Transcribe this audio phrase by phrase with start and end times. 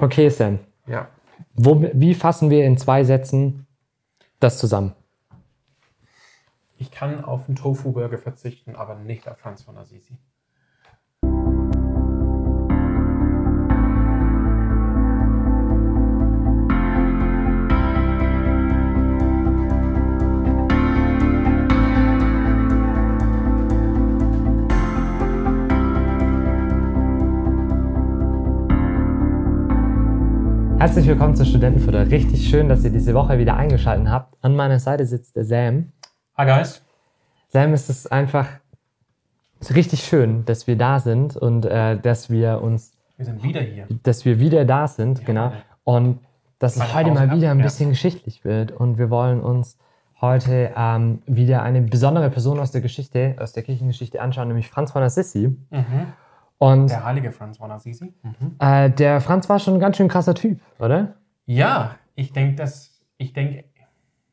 [0.00, 0.60] Okay, Sam.
[0.86, 1.08] Ja.
[1.54, 3.66] Wo, wie fassen wir in zwei Sätzen
[4.40, 4.94] das zusammen?
[6.76, 10.16] Ich kann auf einen Tofu-Burger verzichten, aber nicht auf Franz von Assisi.
[30.78, 32.08] Herzlich willkommen zur Studentenfutter.
[32.08, 34.36] Richtig schön, dass ihr diese Woche wieder eingeschaltet habt.
[34.42, 35.92] An meiner Seite sitzt der Sam.
[36.36, 36.84] Hi guys.
[37.48, 38.46] Sam, es ist einfach
[39.74, 43.88] richtig schön, dass wir da sind und äh, dass wir uns, Wir sind wieder hier.
[44.04, 45.52] dass wir wieder da sind, genau.
[45.82, 46.20] Und
[46.60, 47.64] dass es heute mal wieder ein ab, ja.
[47.64, 48.70] bisschen geschichtlich wird.
[48.70, 49.78] Und wir wollen uns
[50.20, 54.92] heute ähm, wieder eine besondere Person aus der Geschichte, aus der Kirchengeschichte anschauen, nämlich Franz
[54.92, 55.56] von Assisi.
[55.70, 56.12] Mhm.
[56.58, 58.12] Und Der heilige Franz von Assisi.
[58.22, 58.56] Mhm.
[58.58, 61.14] äh, der Franz war schon ein ganz schön krasser Typ, oder?
[61.46, 63.64] Ja, ich denke, dass, ich denke,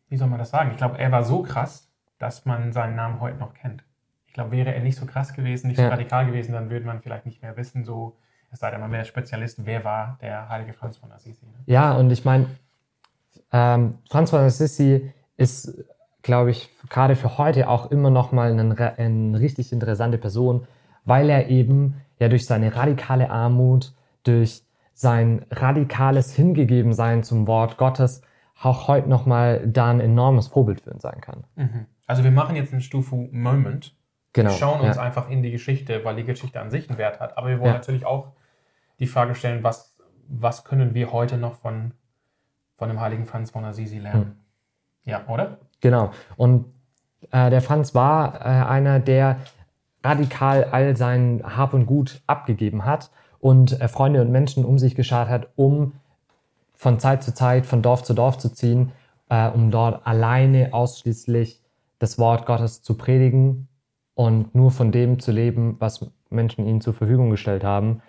[0.09, 0.71] wie soll man das sagen?
[0.71, 1.87] Ich glaube, er war so krass,
[2.17, 3.83] dass man seinen Namen heute noch kennt.
[4.25, 5.85] Ich glaube, wäre er nicht so krass gewesen, nicht Ja.
[5.85, 8.17] so radikal gewesen, dann würde man vielleicht nicht mehr wissen, so,
[8.51, 11.45] es sei denn, man wäre Spezialist, wer war der heilige Franz von Assisi.
[11.45, 11.53] Ne?
[11.67, 12.47] Ja, und ich meine,
[13.51, 15.83] ähm, Franz von Assisi ist,
[16.21, 20.67] glaube ich, gerade für heute auch immer noch mal eine, eine richtig interessante Person,
[21.05, 28.21] weil er eben ja durch seine radikale Armut, durch sein radikales Hingegebensein zum Wort Gottes
[28.61, 31.43] auch heute noch mal da ein enormes Vorbild für ihn sein kann.
[31.55, 31.85] Mhm.
[32.07, 33.95] Also wir machen jetzt einen Stufu Moment.
[34.33, 34.49] Genau.
[34.49, 35.01] Wir schauen uns ja.
[35.01, 37.37] einfach in die Geschichte, weil die Geschichte an sich einen Wert hat.
[37.37, 37.73] Aber wir wollen Ja.
[37.73, 38.33] natürlich auch
[38.99, 39.97] die Frage stellen, was,
[40.27, 41.91] was können wir heute noch von,
[42.77, 44.23] von dem heiligen Franz von Assisi lernen?
[44.23, 44.35] Hm.
[45.03, 45.59] Ja, oder?
[45.81, 46.11] Genau.
[46.37, 46.65] Und
[47.31, 49.37] äh, der Franz war äh, einer, der
[50.05, 54.95] radikal all sein Hab und Gut abgegeben hat und äh, Freunde und Menschen um sich
[54.95, 55.93] geschart hat, um
[56.73, 58.91] von Zeit zu Zeit von Dorf zu Dorf zu ziehen,
[59.29, 61.61] äh, um dort alleine ausschließlich
[61.99, 63.67] das Wort Gottes zu predigen
[64.13, 68.01] und nur von dem zu leben, was Menschen ihnen zur Verfügung gestellt haben,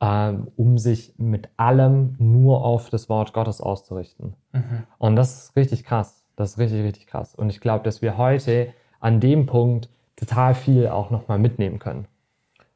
[0.00, 4.34] äh, um sich mit allem nur auf das Wort Gottes auszurichten.
[4.52, 4.84] Mhm.
[4.98, 6.24] Und das ist richtig krass.
[6.36, 7.34] Das ist richtig, richtig krass.
[7.34, 9.90] Und ich glaube, dass wir heute an dem Punkt
[10.26, 12.06] total viel auch nochmal mitnehmen können.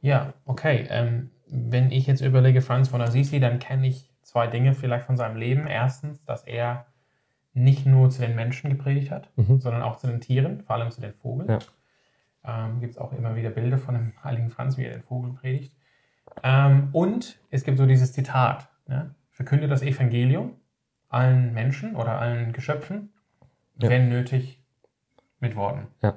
[0.01, 0.87] Ja, okay.
[0.91, 5.17] Ähm, wenn ich jetzt überlege, Franz von Assisi, dann kenne ich zwei Dinge vielleicht von
[5.17, 5.67] seinem Leben.
[5.67, 6.87] Erstens, dass er
[7.55, 9.61] nicht nur zu den Menschen gepredigt hat, Mhm.
[9.61, 11.49] sondern auch zu den Tieren, vor allem zu den Vogeln.
[11.49, 11.59] Ja.
[12.45, 15.33] Ähm, gibt es auch immer wieder Bilder von dem heiligen Franz, wie er den Vogel
[15.33, 15.73] predigt.
[16.43, 19.15] Ähm, und es gibt so dieses Zitat, ne?
[19.31, 20.53] verkünde das Evangelium
[21.09, 23.13] allen Menschen oder allen Geschöpfen,
[23.79, 23.89] Ja.
[23.89, 24.61] wenn nötig,
[25.41, 25.87] mit Worten.
[26.03, 26.15] Ja.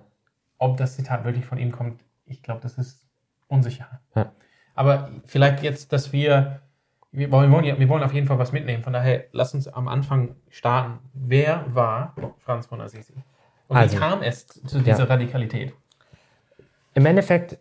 [0.59, 3.07] Ob das Zitat wirklich von ihm kommt, ich glaube, das ist
[3.47, 3.87] unsicher.
[4.15, 4.31] Ja.
[4.75, 6.59] Aber vielleicht jetzt, dass wir,
[7.11, 8.83] wir wollen, ja- wir wollen auf jeden Fall was mitnehmen.
[8.83, 10.99] Von daher, lass uns am Anfang starten.
[11.13, 13.13] Wer war Franz von Assisi?
[13.67, 15.73] Und Also, wie kam es zu dieser Radikalität?
[16.93, 17.57] Im Endeffekt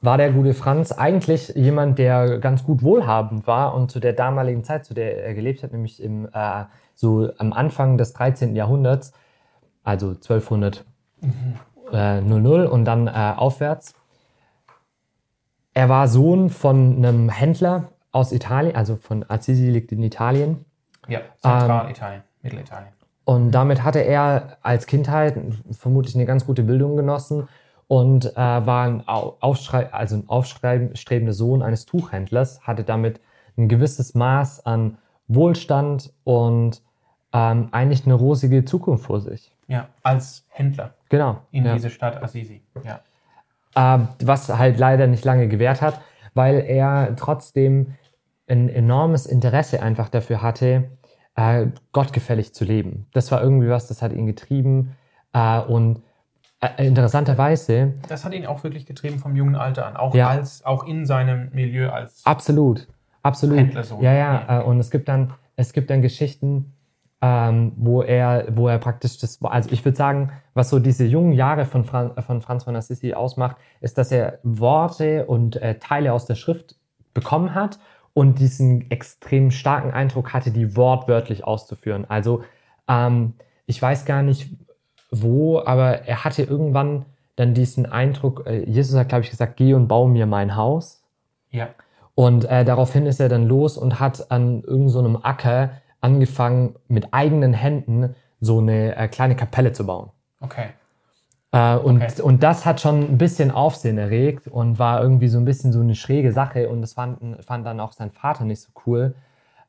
[0.00, 4.62] war der gute Franz eigentlich jemand, der ganz gut wohlhabend war und zu der damaligen
[4.64, 6.64] Zeit, zu der er gelebt hat, nämlich im, äh,
[6.94, 8.54] so am Anfang des 13.
[8.54, 9.12] Jahrhunderts,
[9.82, 10.84] also 1200
[11.22, 11.26] äh,
[11.92, 13.94] 00 und dann äh, aufwärts.
[15.74, 20.64] Er war Sohn von einem Händler aus Italien, also von Assisi liegt in Italien.
[21.06, 22.92] Ja, Zentralitalien, Mittelitalien.
[23.24, 25.36] Und damit hatte er als Kindheit
[25.70, 27.48] vermutlich eine ganz gute Bildung genossen
[27.86, 33.20] und äh, war ein, Au- aufschrei also ein aufstrebender Sohn eines Tuchhändlers, hatte damit
[33.56, 34.98] ein gewisses Maß an
[35.28, 36.82] Wohlstand und
[37.32, 39.54] ähm, eigentlich eine rosige Zukunft vor sich.
[39.66, 41.38] Ja, als Händler Genau.
[41.50, 41.74] in ja.
[41.74, 42.62] diese Stadt Assisi.
[42.84, 43.00] Ja.
[43.96, 46.00] äh, was halt leider nicht lange gewährt hat,
[46.34, 47.94] weil er trotzdem
[48.48, 50.90] ein enormes Interesse einfach dafür hatte,
[51.34, 53.06] äh, gottgefällig zu leben.
[53.12, 54.96] Das war irgendwie was, das hat ihn getrieben
[55.32, 56.02] äh, und
[56.60, 59.96] äh, interessanterweise, Das hat ihn auch wirklich getrieben vom jungen Alter an.
[59.96, 60.28] Auch, Ja.
[60.28, 62.88] als, auch in seinem Milieu als absolut,
[63.22, 63.58] absolut.
[63.58, 64.02] Händlersohn.
[64.02, 66.74] Ja, ja, äh, und es gibt dann, es gibt dann Geschichten,
[67.20, 71.32] ähm, wo er, wo er praktisch das, also ich würde sagen, was so diese jungen
[71.32, 76.12] Jahre von, Fran von Franz von Assisi ausmacht, ist, dass er Worte und äh, Teile
[76.12, 76.76] aus der Schrift
[77.14, 77.78] bekommen hat
[78.14, 82.04] und diesen extrem starken Eindruck hatte, die wortwörtlich auszuführen.
[82.08, 82.44] Also
[82.86, 83.34] ähm,
[83.66, 84.50] ich weiß gar nicht
[85.10, 89.74] wo, aber er hatte irgendwann dann diesen Eindruck, äh, Jesus hat, glaube ich, gesagt, geh
[89.74, 91.02] und bau mir mein Haus.
[91.50, 91.68] Ja.
[92.14, 95.70] Und äh, daraufhin ist er dann los und hat an irgendeinem so Acker
[96.00, 100.10] angefangen, mit eigenen Händen so eine äh, kleine Kapelle zu bauen.
[100.40, 100.68] Okay.
[101.52, 102.22] Äh, und, Okay.
[102.22, 105.80] und das hat schon ein bisschen Aufsehen erregt und war irgendwie so ein bisschen so
[105.80, 109.14] eine schräge Sache und das fand, fand dann auch sein Vater nicht so cool.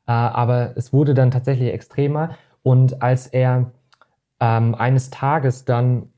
[0.08, 3.72] Äh, aber es wurde dann tatsächlich extremer und als er
[4.40, 6.10] ähm, eines Tages dann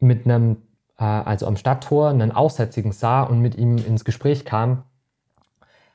[0.00, 0.58] mit einem,
[0.98, 4.84] äh, also am Stadttor, einen Aussätzigen sah und mit ihm ins Gespräch kam,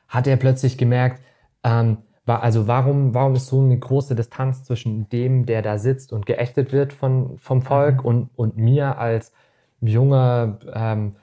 [0.07, 1.21] hat er plötzlich gemerkt,
[1.63, 1.97] ähm,
[2.37, 6.71] also warum, warum ist so eine große Distanz zwischen dem, der da sitzt und geächtet
[6.71, 8.05] wird von, vom Volk Mhm.
[8.05, 9.33] und, und mir als
[9.81, 11.15] junger, ähm,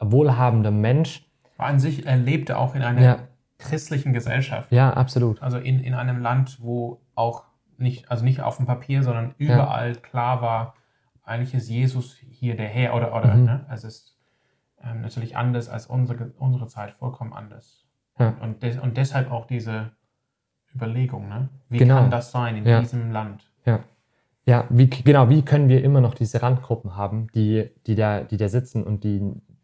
[0.00, 1.26] wohlhabender Mensch?
[1.56, 3.18] War an sich, er lebte auch in einer Ja.
[3.58, 4.70] christlichen Gesellschaft.
[4.72, 5.42] Ja, absolut.
[5.42, 7.44] Also in, in einem Land, wo auch
[7.78, 10.74] nicht, also nicht auf dem Papier, sondern überall klar war,
[11.24, 13.44] eigentlich ist Jesus hier der Herr oder, oder Mhm.
[13.44, 13.66] ne?
[13.70, 14.16] es ist
[14.84, 17.84] ähm, natürlich anders als unsere, unsere Zeit, vollkommen anders.
[18.18, 18.34] Ja.
[18.40, 19.90] Und, des, und deshalb auch diese
[20.76, 21.48] Überlegung, ne?
[21.68, 21.96] wie Genau.
[21.96, 22.80] kann das sein in Ja.
[22.80, 23.42] diesem Land?
[24.48, 28.36] Ja, wie, genau, wie können wir immer noch diese Randgruppen haben, die, die, da, die
[28.36, 29.20] da sitzen und die,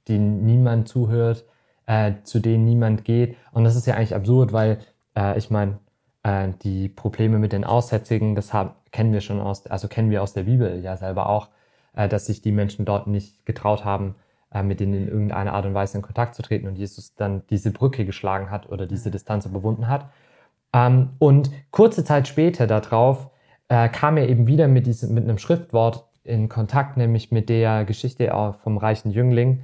[0.09, 1.45] die niemand zuhört,
[1.87, 3.37] äh, zu denen niemand geht.
[3.53, 4.79] Und das ist ja eigentlich absurd, weil
[5.17, 5.79] äh, ich meine,
[6.25, 10.21] äh, die Probleme mit den Aussätzigen, das haben, kennen wir schon aus, also kennen wir
[10.21, 11.49] aus der Bibel ja selber auch,
[11.95, 14.17] äh, dass sich die Menschen dort nicht getraut haben,
[14.53, 17.43] äh, mit denen in irgendeiner Art und Weise in Kontakt zu treten und Jesus dann
[17.51, 20.11] diese Brücke geschlagen hat oder diese Distanz überwunden hat.
[20.73, 23.31] Ähm, und kurze Zeit später darauf
[23.69, 27.85] äh, kam er eben wieder mit, diesem, mit einem Schriftwort in Kontakt, nämlich mit der
[27.85, 28.31] Geschichte
[28.63, 29.63] vom reichen Jüngling,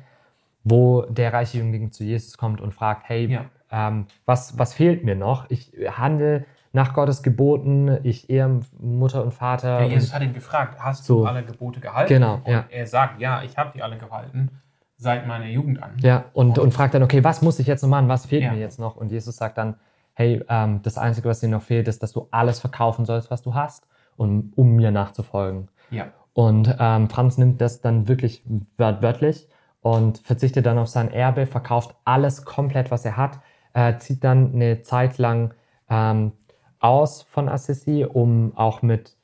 [0.64, 3.44] wo der reiche Jüngling zu Jesus kommt und fragt, hey, Ja.
[3.70, 5.48] ähm, was, was fehlt mir noch?
[5.50, 9.78] Ich handle nach Gottes Geboten, ich ehe Mutter und Vater.
[9.80, 11.20] Ja, und- Jesus hat ihn gefragt, hast So.
[11.20, 12.12] du alle Gebote gehalten?
[12.12, 12.64] Genau, Und ja.
[12.68, 14.50] er sagt, ja, ich habe die alle gehalten,
[14.96, 15.92] seit meiner Jugend an.
[16.00, 18.08] Ja, und, und fragt dann, okay, was muss ich jetzt noch machen?
[18.08, 18.96] Was fehlt mir jetzt noch?
[18.96, 19.76] Und Jesus sagt dann,
[20.18, 23.40] hey, ähm, das Einzige, was dir noch fehlt, ist, dass du alles verkaufen sollst, was
[23.40, 23.86] du hast,
[24.16, 25.68] um, um mir nachzufolgen.
[25.90, 26.08] Ja.
[26.32, 28.42] Und ähm, Franz nimmt das dann wirklich
[28.76, 29.48] wört wörtlich
[29.80, 33.38] und verzichtet dann auf sein Erbe, verkauft alles komplett, was er hat,
[33.74, 35.54] äh, zieht dann eine Zeit lang
[35.88, 36.32] ähm,
[36.80, 39.16] aus von Assisi, um auch mit,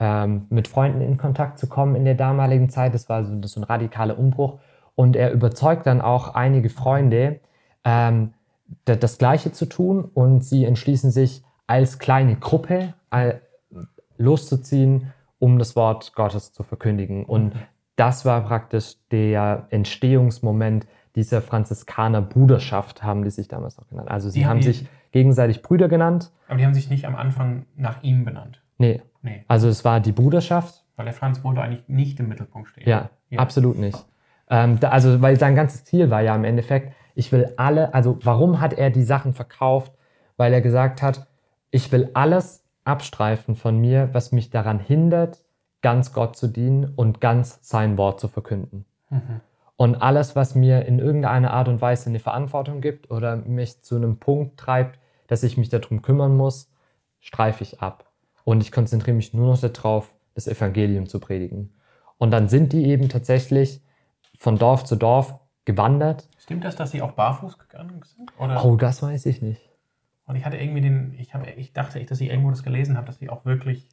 [0.00, 2.94] ähm, mit Freunden in Kontakt zu kommen in der damaligen Zeit.
[2.94, 4.58] Das war so, das so ein radikaler Umbruch.
[4.96, 7.38] Und er überzeugt dann auch einige Freunde,
[7.84, 8.34] ähm,
[8.84, 12.94] das Gleiche zu tun und sie entschließen sich als kleine Gruppe
[14.18, 17.24] loszuziehen, um das Wort Gottes zu verkündigen.
[17.24, 17.54] Und
[17.96, 24.10] das war praktisch der Entstehungsmoment dieser Franziskaner-Bruderschaft, haben die sich damals noch genannt.
[24.10, 26.30] Also sie Die haben haben sich gegenseitig Brüder genannt.
[26.48, 28.62] Aber die haben sich nicht am Anfang nach ihm benannt.
[28.78, 30.84] Nee, Nee, also es war die Bruderschaft.
[30.96, 32.88] weil der Franz wollte eigentlich nicht im Mittelpunkt stehen.
[32.88, 33.38] Ja, Ja.
[33.40, 34.04] absolut nicht.
[34.50, 38.18] Ähm, da, also, weil sein ganzes Ziel war ja im Endeffekt, ich will alle, also
[38.22, 39.92] warum hat er die Sachen verkauft?
[40.36, 41.26] Weil er gesagt hat,
[41.70, 45.44] ich will alles abstreifen von mir, was mich daran hindert,
[45.82, 48.84] ganz Gott zu dienen und ganz sein Wort zu verkünden.
[49.10, 49.40] Mhm.
[49.76, 53.96] Und alles, was mir in irgendeiner Art und Weise eine Verantwortung gibt oder mich zu
[53.96, 56.70] einem Punkt treibt, dass ich mich darum kümmern muss,
[57.20, 58.10] streife ich ab.
[58.44, 61.74] Und ich konzentriere mich nur noch darauf, das Evangelium zu predigen.
[62.18, 63.82] Und dann sind die eben tatsächlich
[64.38, 66.28] von Dorf zu Dorf gewandert.
[66.38, 68.32] Stimmt das, dass sie auch barfuß gegangen sind?
[68.38, 68.64] Oder?
[68.64, 69.60] Oh, das weiß ich nicht.
[70.26, 72.96] Und ich hatte irgendwie den, ich, habe, ich dachte echt, dass ich irgendwo das gelesen
[72.96, 73.88] habe, dass sie auch wirklich,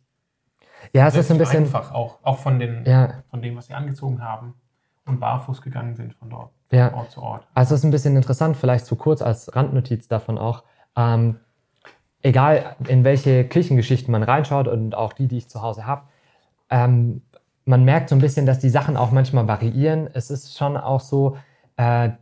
[0.93, 1.63] Ja, es ist ein bisschen.
[1.63, 4.53] einfach, auch, auch von, den, Ja, von dem, was sie angezogen haben
[5.05, 6.93] und barfuß gegangen sind von dort, ja.
[6.93, 7.47] Ort zu Ort.
[7.53, 10.63] Also es ist ein bisschen interessant, vielleicht zu kurz als Randnotiz davon auch.
[10.95, 11.39] Ähm,
[12.21, 16.03] egal in welche Kirchengeschichten man reinschaut und auch die, die ich zu Hause habe,
[16.69, 17.21] ähm,
[17.65, 20.09] man merkt so ein bisschen, dass die Sachen auch manchmal variieren.
[20.13, 21.37] Es ist schon auch so,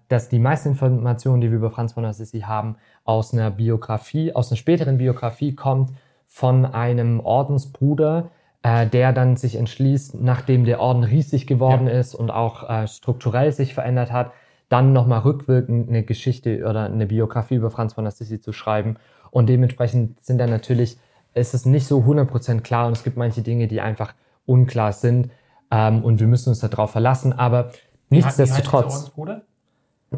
[0.07, 4.51] dass die meisten Informationen, die wir über Franz von Assisi haben, aus einer Biografie, aus
[4.51, 5.93] einer späteren Biografie kommt
[6.27, 8.29] von einem Ordensbruder,
[8.63, 13.51] äh, der dann sich entschließt, nachdem der Orden riesig geworden ist und auch äh, strukturell
[13.51, 14.31] sich verändert hat,
[14.69, 18.97] dann nochmal rückwirkend eine Geschichte oder eine Biografie über Franz von Assisi zu schreiben.
[19.31, 20.97] Und dementsprechend sind dann natürlich,
[21.33, 24.13] ist es nicht so 100% klar und es gibt manche Dinge, die einfach
[24.45, 25.29] unklar sind
[25.71, 27.33] ähm, und wir müssen uns darauf verlassen.
[27.33, 27.71] Aber
[28.09, 29.11] Nichtsdestotrotz?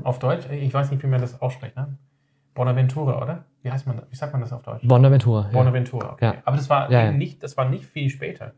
[0.04, 0.46] Auf Deutsch?
[0.52, 1.98] Ich weiß nicht, wie man das ausspricht, ne?
[2.54, 3.46] Bonaventura, oder?
[3.64, 4.06] Wie heißt man das?
[4.12, 4.88] Wie sagt man das auf Deutsch?
[4.88, 5.50] Bonaventura.
[5.52, 6.26] Bonaventura, okay.
[6.26, 6.36] Ja.
[6.46, 7.12] Aber das war, Ja, ja.
[7.12, 8.54] Nicht, das war nicht viel später.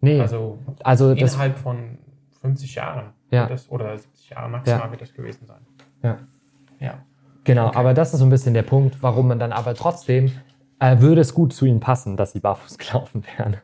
[0.00, 1.98] Nee, also, Also innerhalb von
[2.40, 3.46] 50 Jahren Ja.
[3.46, 5.60] das, oder 70 Jahre maximal wird das gewesen sein.
[6.02, 6.18] ja.
[6.80, 6.94] Ja.
[7.44, 7.76] Genau, Okay.
[7.78, 10.32] aber das ist so ein bisschen der Punkt, warum man dann aber trotzdem,
[10.80, 13.58] äh, würde es gut zu ihnen passen, dass sie barfuß gelaufen wären.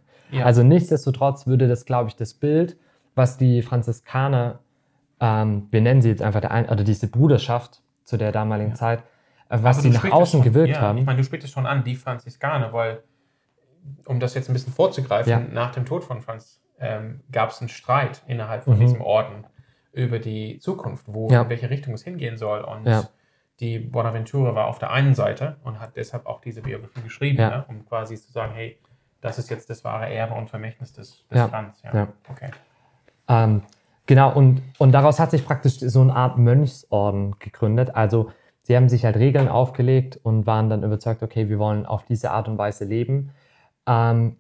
[0.44, 2.76] Also nichtsdestotrotz würde das, glaube ich, das Bild,
[3.14, 4.60] was die Franziskaner,
[5.20, 8.76] ähm, wir nennen sie jetzt einfach der oder diese Bruderschaft zu der damaligen Ja.
[8.76, 10.98] Zeit, äh, was Aber sie nach außen schon, gewirkt ja, haben.
[10.98, 13.02] Ich meine, du sprichst es schon an, die Franziskaner, weil,
[14.06, 15.38] um das jetzt ein bisschen vorzugreifen, Ja.
[15.40, 18.80] nach dem Tod von Franz ähm, gab es einen Streit innerhalb von Mhm.
[18.80, 19.46] diesem Orden
[19.92, 22.62] über die Zukunft, wo in welche Richtung es hingehen soll.
[22.62, 22.86] Und
[23.60, 27.64] die Bonaventura war auf der einen Seite und hat deshalb auch diese Biografie geschrieben, ne,
[27.68, 28.78] um quasi zu sagen, hey,
[29.20, 31.48] das ist jetzt das wahre Erbe und Vermächtnis des, des Ja.
[31.48, 31.82] Franz.
[31.82, 31.94] Ja.
[31.94, 32.08] Ja.
[32.30, 32.50] Okay.
[33.30, 33.62] Ähm,
[34.06, 37.94] genau, und, und daraus hat sich praktisch so eine Art Mönchsorden gegründet.
[37.94, 38.30] Also
[38.62, 42.32] sie haben sich halt Regeln aufgelegt und waren dann überzeugt, okay, wir wollen auf diese
[42.32, 43.30] Art und Weise leben.
[43.86, 44.36] Ähm,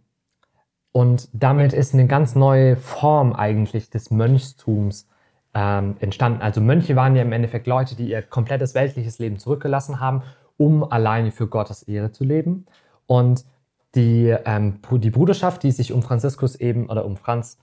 [0.92, 5.08] und damit ist eine ganz neue Form eigentlich des Mönchstums
[5.54, 6.42] ähm, entstanden.
[6.42, 10.22] Also Mönche waren ja im Endeffekt Leute, die ihr komplettes weltliches Leben zurückgelassen haben,
[10.56, 12.66] um alleine für Gottes Ehre zu leben.
[13.06, 13.44] Und
[13.94, 17.58] die, ähm, die Bruderschaft, die sich um Franziskus eben oder um Franz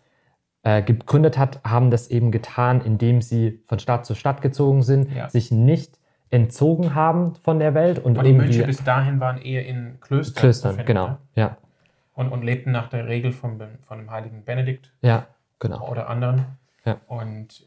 [0.68, 5.10] äh, gegründet hat, haben das eben getan, indem sie von Stadt zu Stadt gezogen sind,
[5.16, 5.30] Ja.
[5.30, 5.98] sich nicht
[6.30, 10.42] entzogen haben von der Welt und Und die Mönche bis dahin waren eher in Klöstern.
[10.42, 11.18] Klöstern, finden, genau, ne?
[11.36, 11.58] ja,
[12.14, 15.28] Und, und lebten nach der Regel von, von dem heiligen Benedikt ja,
[15.60, 16.44] genau, oder anderen.
[16.84, 16.98] Ja.
[17.08, 17.66] Und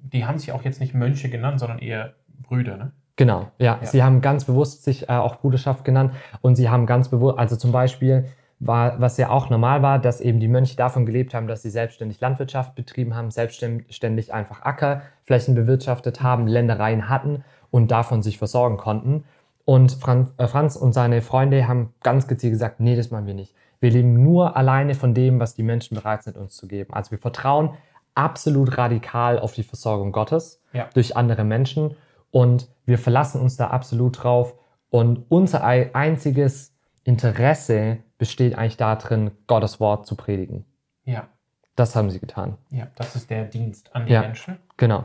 [0.00, 2.78] die haben sich auch jetzt nicht Mönche genannt, sondern eher Brüder.
[2.78, 2.92] Ne?
[3.16, 3.78] genau, ja.
[3.82, 3.86] Ja.
[3.86, 7.56] Sie haben ganz bewusst sich äh, auch Bruderschaft genannt und sie haben ganz bewusst, also
[7.56, 8.24] zum Beispiel
[8.60, 11.70] war, was ja auch normal war, dass eben die Mönche davon gelebt haben, dass sie
[11.70, 18.76] selbstständig Landwirtschaft betrieben haben, selbstständig einfach Ackerflächen bewirtschaftet haben, Ländereien hatten und davon sich versorgen
[18.76, 19.24] konnten.
[19.64, 23.34] Und Franz, äh, Franz und seine Freunde haben ganz gezielt gesagt, nee, das machen wir
[23.34, 23.54] nicht.
[23.80, 26.92] Wir leben nur alleine von dem, was die Menschen bereit sind, uns zu geben.
[26.94, 27.70] Also wir vertrauen
[28.14, 30.88] absolut radikal auf die Versorgung Gottes Ja.
[30.94, 31.96] durch andere Menschen
[32.30, 34.54] und wir verlassen uns da absolut drauf.
[34.90, 36.73] Und unser ei- einziges
[37.04, 40.64] Interesse besteht eigentlich darin, Gottes Wort zu predigen.
[41.04, 41.28] Ja.
[41.76, 42.56] Das haben sie getan.
[42.70, 44.20] ja, das ist der Dienst an die Ja.
[44.22, 45.04] Menschen, Genau.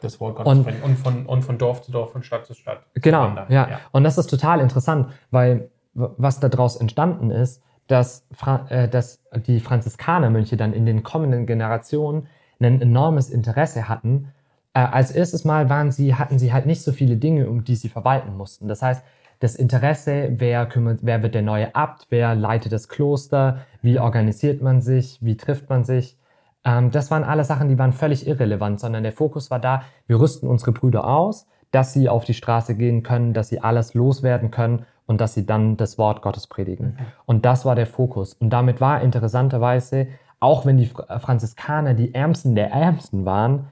[0.00, 2.84] das Wort Gottes Und- und von, und von Dorf zu Dorf, von Stadt zu Stadt.
[2.94, 3.68] Genau, ja.
[3.70, 3.80] ja.
[3.92, 9.60] Und das ist total interessant, weil was daraus entstanden ist, dass, Fra äh, dass die
[9.60, 12.26] Franziskanermönche dann in den kommenden Generationen
[12.60, 14.32] ein enormes Interesse hatten.
[14.72, 17.76] Äh, als erstes Mal waren sie, hatten sie halt nicht so viele Dinge, um die
[17.76, 18.66] sie verwalten mussten.
[18.68, 19.04] Das heißt,
[19.40, 24.62] das Interesse, wer, kümmert, wer wird der neue Abt, wer leitet das Kloster, wie organisiert
[24.62, 26.16] man sich, wie trifft man sich,
[26.64, 30.18] ähm, das waren alle Sachen, die waren völlig irrelevant, sondern der Fokus war da, wir
[30.18, 34.50] rüsten unsere Brüder aus, dass sie auf die Straße gehen können, dass sie alles loswerden
[34.50, 36.96] können und dass sie dann das Wort Gottes predigen.
[37.26, 38.34] Und das war der Fokus.
[38.34, 40.06] Und damit war interessanterweise,
[40.40, 43.66] auch wenn die Fra- Franziskaner die Ärmsten der Ärmsten waren,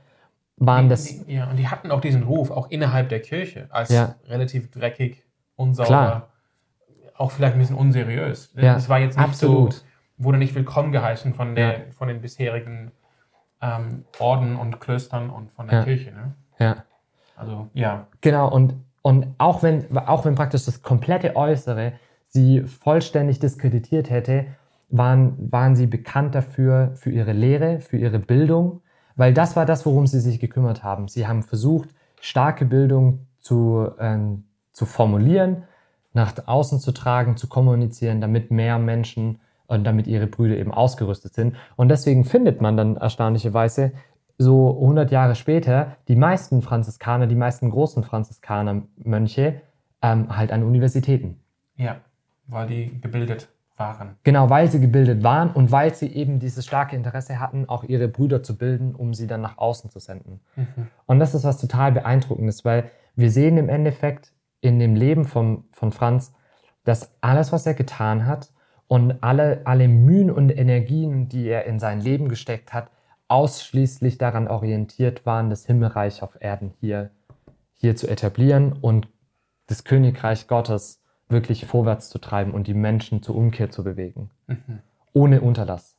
[0.57, 3.69] waren Die, das die, ja, und die hatten auch diesen Ruf, auch innerhalb der Kirche,
[3.71, 4.17] als Ja.
[4.29, 5.23] relativ dreckig,
[5.63, 6.29] unsauber, Klar.
[7.17, 8.53] auch vielleicht ein bisschen unseriös.
[8.57, 9.73] Ja, Es war jetzt nicht absolut.
[9.75, 9.83] so,
[10.19, 11.79] wurde nicht willkommen geheißen von, der, Ja.
[11.97, 12.93] von den bisherigen
[13.61, 15.85] ähm, Orden und Klöstern und von der Ja.
[15.85, 16.13] Kirche.
[16.13, 16.35] Ne?
[16.59, 16.77] ja.
[17.37, 21.93] Also ja, Genau, und, und auch, wenn, auch wenn praktisch das komplette Äußere
[22.29, 24.47] sie vollständig diskreditiert hätte,
[24.91, 28.83] waren, waren sie bekannt dafür, für ihre Lehre, für ihre Bildung,
[29.17, 31.09] weil das war das, worum sie sich gekümmert haben.
[31.09, 31.89] Sie haben versucht,
[32.21, 35.65] starke Bildung zu, ähm, zu formulieren,
[36.13, 41.35] nach außen zu tragen, zu kommunizieren, damit mehr Menschen und damit ihre Brüder eben ausgerüstet
[41.35, 41.57] sind.
[41.77, 43.93] Und deswegen findet man dann erstaunlicherweise
[44.39, 49.61] so 100 Jahre später die meisten Franziskaner, die meisten großen Franziskaner-Mönche
[50.03, 51.41] ähm, halt an Universitäten.
[51.77, 51.97] ja,
[52.49, 54.17] weil die gebildet waren.
[54.25, 58.09] Genau, weil sie gebildet waren und weil sie eben dieses starke Interesse hatten, auch ihre
[58.09, 60.41] Brüder zu bilden, um sie dann nach außen zu senden.
[60.57, 60.89] Mhm.
[61.07, 64.33] Und das ist was total beeindruckendes, weil wir sehen im Endeffekt
[64.63, 66.33] in dem Leben von, von Franz,
[66.85, 68.51] dass alles, was er getan hat
[68.89, 72.91] und alle, alle Mühen und Energien, die er in sein Leben gesteckt hat,
[73.29, 77.11] ausschließlich daran orientiert waren, das Himmelreich auf Erden hier,
[77.75, 79.09] hier zu etablieren und
[79.67, 84.81] das Königreich Gottes wirklich vorwärts zu treiben und die Menschen zur Umkehr zu bewegen Mhm.
[85.13, 85.97] ohne Unterlass.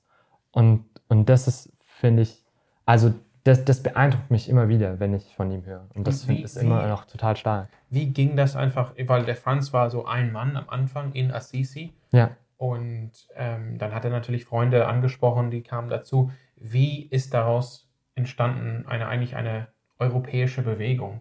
[0.52, 2.44] Und, und das ist, finde ich,
[2.86, 5.88] also das, das beeindruckt mich immer wieder, wenn ich von ihm höre.
[5.96, 7.68] Und das finde ich immer noch total stark.
[7.90, 11.94] Wie ging das einfach, weil der Franz war so ein Mann am Anfang in Assisi
[12.12, 16.32] Ja, und ähm, dann hat er natürlich Freunde angesprochen, die kamen dazu.
[16.56, 19.68] Wie ist daraus entstanden eine eigentlich eine
[20.00, 21.20] europäische Bewegung?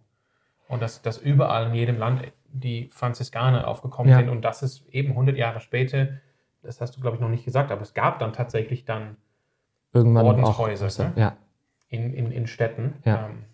[0.68, 4.18] Und dass, dass überall in jedem Land die Franziskaner aufgekommen Ja.
[4.18, 6.08] sind und das ist eben 100 Jahre später,
[6.62, 9.16] das hast du glaube ich noch nicht gesagt, aber es gab dann tatsächlich dann
[9.92, 11.16] irgendwann Ordenshäuser, auch.
[11.16, 11.20] ne?
[11.20, 11.36] Ja.
[11.92, 12.94] In, in, in Städten.
[13.04, 13.26] Ja.
[13.26, 13.44] Ähm,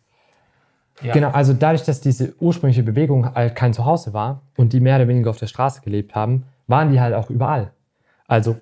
[1.03, 1.13] ja.
[1.13, 5.07] Genau, also dadurch, dass diese ursprüngliche Bewegung halt kein Zuhause war und die mehr oder
[5.07, 7.71] weniger auf der Straße gelebt haben, waren die halt auch überall.
[8.27, 8.57] Also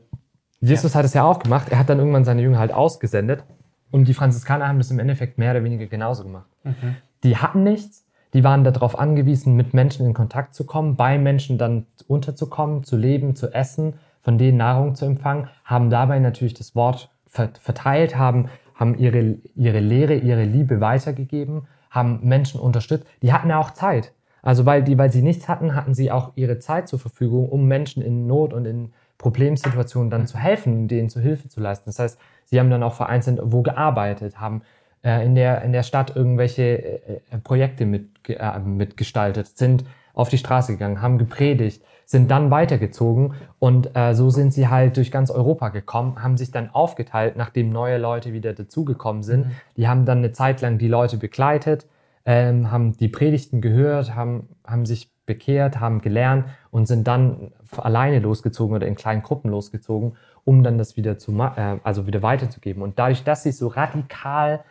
[0.60, 3.44] Jesus hat es ja auch gemacht, er hat dann irgendwann seine Jünger halt ausgesendet
[3.90, 6.46] und die Franziskaner haben das im Endeffekt mehr oder weniger genauso gemacht.
[6.64, 6.96] Mhm.
[7.22, 8.04] Die hatten nichts,
[8.34, 12.96] die waren darauf angewiesen, mit Menschen in Kontakt zu kommen, bei Menschen dann unterzukommen, zu
[12.96, 18.48] leben, zu essen, von denen Nahrung zu empfangen, haben dabei natürlich das Wort verteilt, haben,
[18.76, 23.06] haben ihre, ihre Lehre, ihre Liebe weitergegeben, haben Menschen unterstützt.
[23.22, 24.12] Die hatten ja auch Zeit.
[24.42, 27.66] Also weil, die, weil sie nichts hatten, hatten sie auch ihre Zeit zur Verfügung, um
[27.66, 31.86] Menschen in Not und in Problemsituationen dann zu helfen, denen zu Hilfe zu leisten.
[31.86, 34.62] Das heißt, sie haben dann auch vereinzelt wo gearbeitet, haben
[35.02, 40.28] äh, in, der, in der Stadt irgendwelche äh, äh Projekte mit, äh, mitgestaltet, sind auf
[40.28, 45.10] die Straße gegangen, haben gepredigt, sind dann weitergezogen und äh, so sind sie halt durch
[45.10, 49.46] ganz Europa gekommen, haben sich dann aufgeteilt, nachdem neue Leute wieder dazugekommen sind.
[49.46, 49.50] Mhm.
[49.76, 51.86] Die haben dann eine Zeit lang die Leute begleitet,
[52.24, 58.20] ähm, haben die Predigten gehört, haben, haben sich bekehrt, haben gelernt und sind dann alleine
[58.20, 62.84] losgezogen oder in kleinen Gruppen losgezogen, um dann das wieder zu, äh, also wieder weiterzugeben.
[62.84, 64.62] Und dadurch, dass sie so radikal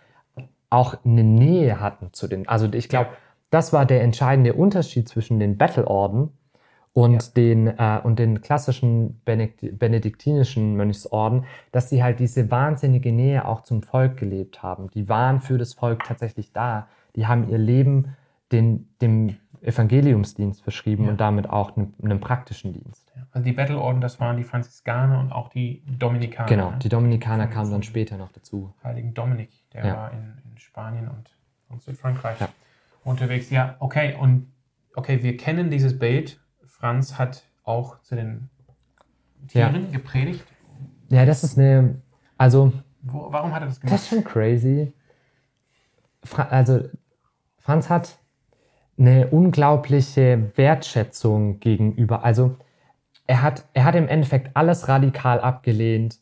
[0.70, 3.10] auch eine Nähe hatten zu den, also ich glaube,
[3.50, 6.30] das war der entscheidende Unterschied zwischen den Battle-Orden
[6.96, 7.30] und, ja.
[7.36, 13.84] den, äh, und den klassischen benediktinischen Mönchsorden, dass sie halt diese wahnsinnige Nähe auch zum
[13.84, 14.90] Volk gelebt haben.
[14.92, 16.88] Die waren für das Volk tatsächlich da.
[17.18, 18.16] Die haben ihr Leben
[18.54, 21.10] den, dem Evangeliumsdienst verschrieben ja.
[21.10, 23.12] und damit auch einem, einem praktischen Dienst.
[23.32, 26.48] Also die Battle-Orden, das waren die Franziskaner und auch die Dominikaner.
[26.48, 28.74] Genau, die Dominikaner kamen dann später noch dazu.
[28.86, 29.96] Heiligen Dominik, der ja.
[29.98, 31.30] war in, in, Spanien und,
[31.68, 32.48] und Südfrankreich ja.
[33.04, 33.50] unterwegs.
[33.50, 34.48] Ja, okay, und
[34.96, 36.40] okay, wir kennen dieses Bild
[36.80, 38.50] Franz hat auch zu den
[39.48, 39.92] Tieren ja.
[39.92, 40.46] gepredigt.
[41.10, 42.02] Ja, das ist eine,
[42.38, 42.74] also.
[43.02, 43.94] Wo, warum hat er das gemacht?
[43.94, 44.94] Das ist schon crazy.
[46.24, 46.82] Fra also,
[47.60, 48.18] Franz hat
[48.98, 52.24] eine unglaubliche Wertschätzung gegenüber.
[52.24, 52.58] Also,
[53.28, 56.20] er hat, er hat im Endeffekt alles radikal abgelehnt,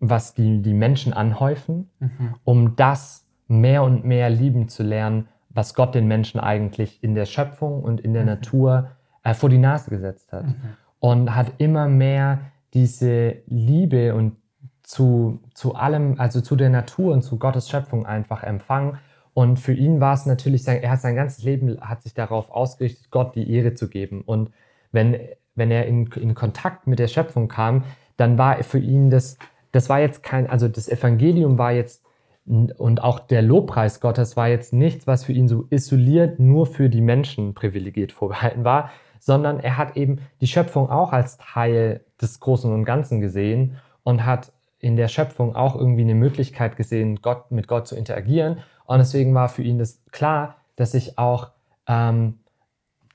[0.00, 2.34] was die, die Menschen anhäufen, mhm.
[2.44, 7.26] um das mehr und mehr lieben zu lernen, was Gott den Menschen eigentlich in der
[7.26, 8.28] Schöpfung und in der mhm.
[8.28, 10.46] Natur äh, vor die Nase gesetzt hat.
[10.46, 10.54] Mhm.
[11.00, 12.40] Und hat immer mehr
[12.74, 14.36] diese Liebe und
[14.82, 18.98] zu, zu allem, also zu der Natur und zu Gottes Schöpfung einfach empfangen.
[19.34, 23.10] Und für ihn war es natürlich, er hat sein ganzes Leben, hat sich darauf ausgerichtet,
[23.10, 24.22] Gott die Ehre zu geben.
[24.22, 24.50] Und
[24.90, 25.16] wenn,
[25.54, 27.84] wenn er in, in Kontakt mit der Schöpfung kam,
[28.16, 29.38] dann war für ihn das,
[29.72, 32.02] das war jetzt kein, also das Evangelium war jetzt
[32.44, 36.88] und auch der Lobpreis Gottes war jetzt nichts, was für ihn so isoliert nur für
[36.88, 38.90] die Menschen privilegiert vorbehalten war,
[39.24, 44.26] sondern er hat eben die Schöpfung auch als Teil des Großen und Ganzen gesehen und
[44.26, 48.58] hat in der Schöpfung auch irgendwie eine Möglichkeit gesehen, Gott, mit Gott zu interagieren.
[48.84, 51.52] Und deswegen war für ihn das klar, dass ich auch
[51.86, 52.40] ähm,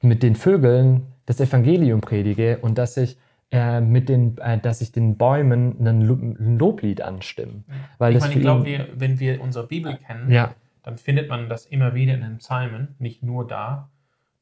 [0.01, 3.17] mit den Vögeln das Evangelium predige und dass ich
[3.51, 7.65] äh, mit den, äh, dass ich den Bäumen ein Loblied anstimme.
[7.97, 10.53] Weil ich meine, ich glaube, wenn wir unsere Bibel kennen, ja.
[10.83, 13.89] dann findet man das immer wieder in den Psalmen, nicht nur da,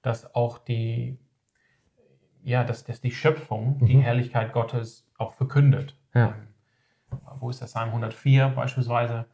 [0.04, 1.18] dass auch die
[2.46, 3.86] ja, dass, dass die Schöpfung mhm.
[3.88, 5.98] die Herrlichkeit Gottes auch verkündet.
[6.14, 6.28] Ja.
[6.28, 9.26] Ähm, wo ist das Psalm 104 beispielsweise?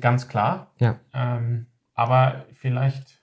[0.00, 0.70] Ganz klar.
[0.78, 1.00] Ja.
[1.12, 3.20] Ähm, aber vielleicht,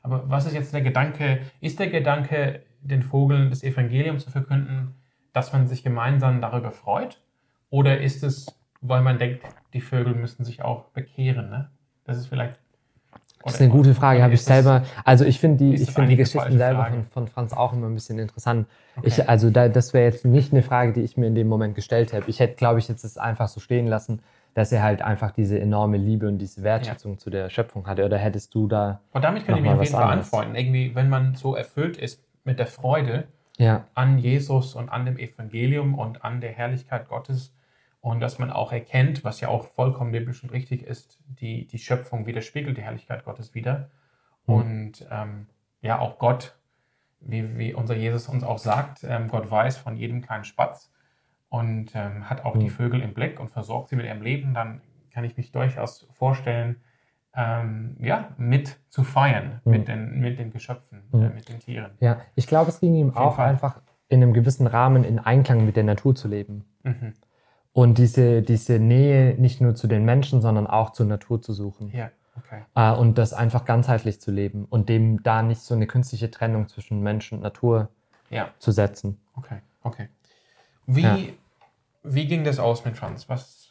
[0.00, 1.42] aber was ist jetzt der Gedanke?
[1.60, 4.94] Ist der Gedanke, den Vogeln das Evangelium zu verkünden,
[5.32, 7.20] dass man sich gemeinsam darüber freut?
[7.68, 8.46] Oder ist es,
[8.80, 11.50] weil man denkt, die Vögel müssen sich auch bekehren?
[11.50, 11.70] Ne?
[12.04, 12.58] Das ist vielleicht
[13.44, 14.84] das ist eine gute Frage, habe ich selber.
[15.04, 17.94] Also ich finde die, ich finde die Geschichten selber von, von, Franz auch immer ein
[17.94, 18.68] bisschen interessant.
[18.96, 19.08] Okay.
[19.08, 21.74] Ich, also da, das wäre jetzt nicht eine Frage, die ich mir in dem Moment
[21.74, 22.24] gestellt habe.
[22.28, 24.20] Ich hätte, glaube ich, jetzt es einfach so stehen lassen,
[24.54, 27.18] dass er halt einfach diese enorme Liebe und diese Wertschätzung ja.
[27.18, 28.04] zu der Schöpfung hatte.
[28.04, 29.00] Oder hättest du da?
[29.12, 30.54] Und damit kann ich mich auf jeden Fall anfreunden.
[30.54, 33.24] Irgendwie, wenn man so erfüllt ist mit der Freude
[33.58, 33.84] ja.
[33.94, 37.52] an Jesus und an dem Evangelium und an der Herrlichkeit Gottes,
[38.02, 41.78] und dass man auch erkennt, was ja auch vollkommen biblisch und richtig ist, die, die
[41.78, 43.90] Schöpfung widerspiegelt die Herrlichkeit Gottes wieder.
[44.46, 44.54] Mhm.
[44.54, 45.46] Und ähm,
[45.82, 46.56] ja, auch Gott,
[47.20, 50.92] wie, wie unser Jesus uns auch sagt, ähm, Gott weiß von jedem keinen Spatz
[51.48, 52.60] und ähm, hat auch mhm.
[52.60, 54.80] die Vögel im Blick und versorgt sie mit ihrem Leben, dann
[55.12, 56.80] kann ich mich durchaus vorstellen,
[57.36, 59.70] ähm, ja, mit zu feiern mhm.
[59.70, 61.92] mit, den, mit den Geschöpfen, äh, mit den Tieren.
[62.00, 63.48] Ja, ich glaube, es ging ihm auch Fall.
[63.48, 66.64] einfach in einem gewissen Rahmen in Einklang mit der Natur zu leben.
[66.82, 67.14] Mhm
[67.72, 71.90] und diese, diese Nähe nicht nur zu den Menschen, sondern auch zur Natur zu suchen.
[71.94, 72.62] Ja, okay.
[72.74, 76.68] Äh, und das einfach ganzheitlich zu leben und dem da nicht so eine künstliche Trennung
[76.68, 77.88] zwischen Mensch und Natur
[78.30, 78.50] ja.
[78.58, 79.18] zu setzen.
[79.36, 80.08] Okay, okay.
[80.86, 81.18] Wie, ja.
[82.02, 83.28] wie ging das aus mit Franz?
[83.28, 83.70] Was,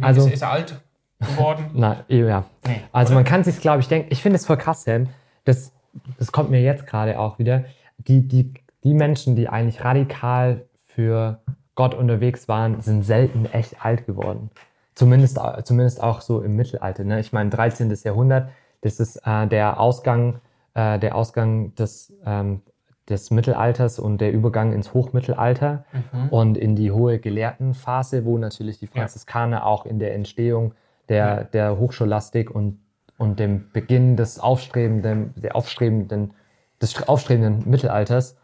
[0.00, 0.80] also, ist, ist, er alt
[1.20, 1.70] geworden?
[1.74, 2.44] Na, ja.
[2.66, 3.16] Nee, also oder?
[3.16, 5.08] man kann sich, glaube ich, denken, ich finde es voll krass, Sam,
[5.44, 5.72] das,
[6.18, 7.64] das kommt mir jetzt gerade auch wieder,
[7.98, 11.40] die, die, die Menschen, die eigentlich radikal für
[11.74, 14.50] Gott unterwegs waren, sind selten echt alt geworden.
[14.94, 17.02] Zumindest, zumindest auch so im Mittelalter.
[17.04, 17.18] Ne?
[17.20, 17.92] Ich meine, 13.
[18.04, 18.50] Jahrhundert,
[18.82, 20.40] das ist äh, der Ausgang,
[20.74, 22.60] äh, der Ausgang des, ähm,
[23.08, 26.28] des Mittelalters und der Übergang ins Hochmittelalter Mhm.
[26.30, 28.92] und in die hohe Gelehrtenphase, wo natürlich die Ja.
[28.92, 30.74] Franziskaner auch in der Entstehung
[31.08, 31.44] der, Ja.
[31.44, 32.78] der Hochschullastik und,
[33.18, 36.34] und dem Beginn des aufstrebenden, der aufstrebenden,
[36.80, 38.36] des aufstrebenden Mittelalters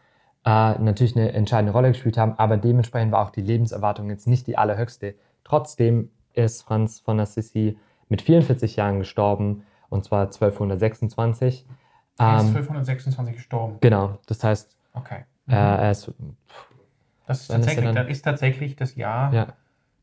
[0.45, 4.47] äh, natürlich eine entscheidende Rolle gespielt haben, aber dementsprechend war auch die Lebenserwartung jetzt nicht
[4.47, 5.15] die allerhöchste.
[5.45, 11.67] Trotzdem ist Franz von Assisi mit 44 Jahren gestorben, und zwar 1226.
[12.19, 13.79] Er ist Ähm, 1226 gestorben.
[13.81, 15.25] genau, das heißt, Okay.
[15.49, 16.13] äh, er ist,
[17.27, 19.47] das, ist wann ist tatsächlich, dann- das ist tatsächlich das Jahr, ja.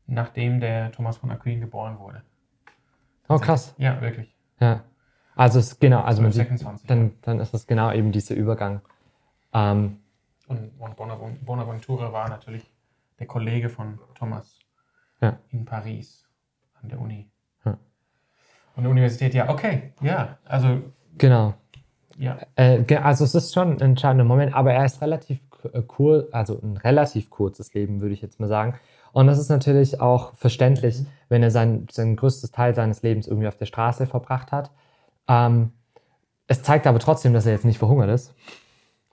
[0.06, 2.22] nachdem der Thomas von Aquin geboren wurde.
[3.28, 3.74] Oh, krass.
[3.78, 4.34] Ja, wirklich.
[4.60, 4.84] Ja.
[5.36, 6.86] Also es genau, also man sieht, 1226.
[6.88, 8.80] dann, dann ist das genau eben dieser Übergang.
[9.52, 9.98] Ähm,
[10.48, 12.70] Und, und Bonav- Bonaventura war natürlich
[13.18, 14.58] der Kollege von Thomas
[15.20, 15.38] Ja.
[15.50, 16.26] in Paris
[16.82, 17.30] an der Uni.
[17.64, 17.76] Ja.
[18.76, 20.80] Und der Universität, ja, okay, ja, also,
[21.18, 21.54] genau.
[22.16, 25.40] ja, Äh, also es ist schon ein entscheidender Moment, aber er ist relativ
[25.72, 28.78] äh, kurz, also ein relativ kurzes Leben, würde ich jetzt mal sagen.
[29.12, 33.48] Und das ist natürlich auch verständlich, wenn er sein, sein größtes Teil seines Lebens irgendwie
[33.48, 34.70] auf der Straße verbracht hat.
[35.26, 35.72] Ähm,
[36.46, 38.32] es zeigt aber trotzdem, dass er jetzt nicht verhungert ist.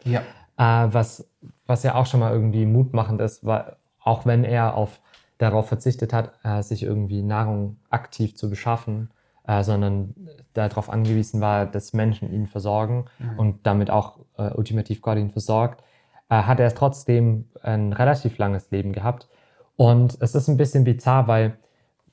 [0.04, 0.22] ja,
[0.58, 1.28] Äh, was,
[1.66, 5.02] was ja auch schon mal irgendwie mutmachend ist, weil auch wenn er auf,
[5.38, 9.10] darauf verzichtet hat, äh, sich irgendwie Nahrung aktiv zu beschaffen,
[9.48, 10.16] äh, sondern
[10.54, 13.40] darauf angewiesen war, dass Menschen ihn versorgen Mhm.
[13.40, 15.84] und damit auch äh, ultimativ Gott ihn versorgt,
[16.30, 19.28] äh, hat er trotzdem ein relativ langes Leben gehabt.
[19.76, 21.58] Und es ist ein bisschen bizarr, weil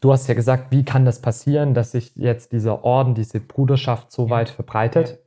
[0.01, 4.11] du hast ja gesagt, wie kann das passieren, dass sich jetzt dieser Orden, diese Bruderschaft
[4.11, 5.21] so weit verbreitet?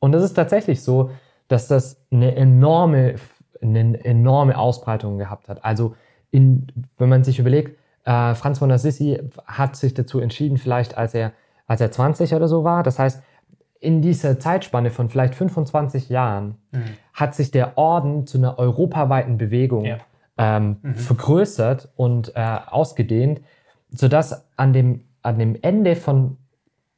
[0.00, 1.10] Und es ist tatsächlich so,
[1.48, 3.16] dass das eine enorme,
[3.62, 5.64] eine enorme Ausbreitung gehabt hat.
[5.64, 5.94] Also
[6.30, 6.66] in,
[6.98, 11.32] wenn man sich überlegt, äh, Franz von Assisi hat sich dazu entschieden, vielleicht als er,
[11.66, 12.82] als er 20 oder so war.
[12.82, 13.22] Das heißt,
[13.80, 16.82] in dieser Zeitspanne von vielleicht 25 Jahren Mhm.
[17.12, 19.98] hat sich der Orden zu einer europaweiten Bewegung Ja.
[20.38, 23.40] ähm, vergrößert und äh, ausgedehnt,
[23.90, 26.36] sodass an dem, an dem Ende von,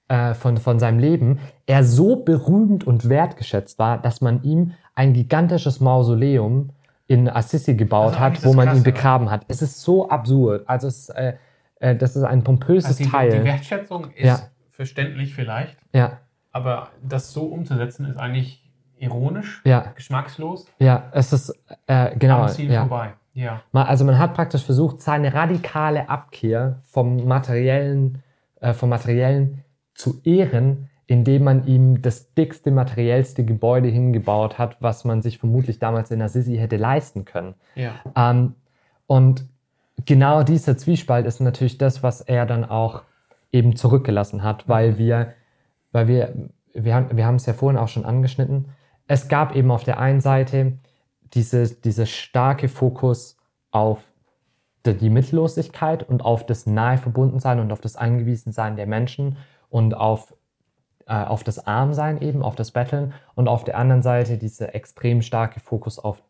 [0.09, 5.13] äh, von, von seinem Leben er so berühmt und wertgeschätzt war, dass man ihm ein
[5.13, 6.71] gigantisches Mausoleum
[7.07, 9.45] in Assisi gebaut Also hat, wo man ihn Krasse, begraben hat.
[9.49, 10.69] Es ist so absurd.
[10.69, 11.35] Also es, äh,
[11.81, 13.31] äh, das ist ein pompöses also die, Teil.
[13.31, 14.41] die Wertschätzung ist Ja.
[14.71, 16.19] verständlich vielleicht, ja,
[16.53, 18.65] aber das so umzusetzen ist eigentlich
[18.99, 21.55] ironisch, ja, geschmackslos, ja, es ist
[21.87, 22.43] äh, genau.
[22.43, 22.81] am Ziel ja.
[22.81, 23.13] vorbei.
[23.35, 28.23] Ja, Also man hat praktisch versucht, seine radikale Abkehr vom materiellen,
[28.61, 29.63] äh, vom materiellen
[29.99, 35.79] zu ehren, indem man ihm das dickste, materiellste Gebäude hingebaut hat, was man sich vermutlich
[35.79, 37.55] damals in Assisi hätte leisten können.
[37.75, 38.55] ja, Ähm,
[39.07, 39.47] und
[40.05, 43.03] genau dieser Zwiespalt ist natürlich das, was er dann auch
[43.51, 45.35] eben zurückgelassen hat, weil wir,
[45.91, 46.35] weil wir,
[46.75, 48.67] wir haben, wir haben es ja vorhin auch schon angeschnitten.
[49.09, 50.75] Es gab eben auf der einen Seite
[51.35, 53.37] diese, diese starke Fokus
[53.71, 54.01] auf
[54.85, 59.37] die, Mittellosigkeit und auf das nahe Verbundensein und auf das Angewiesensein der Menschen
[59.71, 60.35] und auf,
[61.07, 65.23] äh, auf das Armsein eben, auf das Betteln und auf der anderen Seite dieser extrem
[65.23, 66.23] starke Fokus auf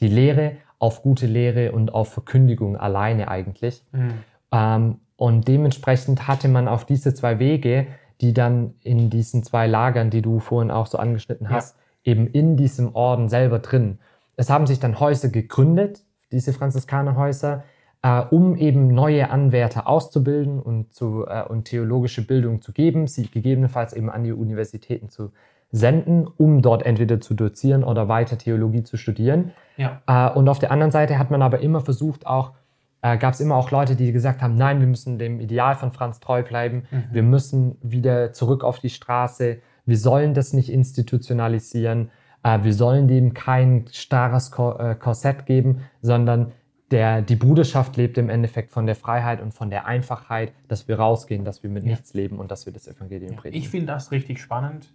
[0.00, 3.82] die Lehre, auf gute Lehre und auf Verkündigung alleine eigentlich.
[3.92, 4.12] Mhm.
[4.52, 7.86] Ähm, und dementsprechend hatte man auf diese zwei Wege,
[8.20, 11.56] die dann in diesen zwei Lagern, die du vorhin auch so angeschnitten Ja.
[11.56, 13.98] hast, eben in diesem Orden selber drin.
[14.36, 16.02] Es haben sich dann Häuser gegründet,
[16.32, 17.62] diese Franziskanerhäuser,
[18.04, 23.28] äh, um eben neue Anwärter auszubilden und, zu, äh, und theologische Bildung zu geben, sie
[23.30, 25.32] gegebenenfalls eben an die Universitäten zu
[25.72, 29.52] senden, um dort entweder zu dozieren oder weiter Theologie zu studieren.
[29.78, 32.52] ja, Äh, und auf der anderen Seite hat man aber immer versucht, auch,
[33.00, 35.90] äh, gab es immer auch Leute, die gesagt haben, nein, wir müssen dem Ideal von
[35.90, 37.04] Franz treu bleiben, Mhm.
[37.10, 42.10] wir müssen wieder zurück auf die Straße, wir sollen das nicht institutionalisieren,
[42.42, 46.52] äh, wir sollen dem kein starres Ko äh, Korsett geben, sondern
[46.94, 50.98] der, die Bruderschaft lebt im Endeffekt von der Freiheit und von der Einfachheit, dass wir
[50.98, 51.90] rausgehen, dass wir mit Ja.
[51.90, 53.60] nichts leben und dass wir das Evangelium Ja, predigen.
[53.62, 54.94] Ich finde das richtig spannend,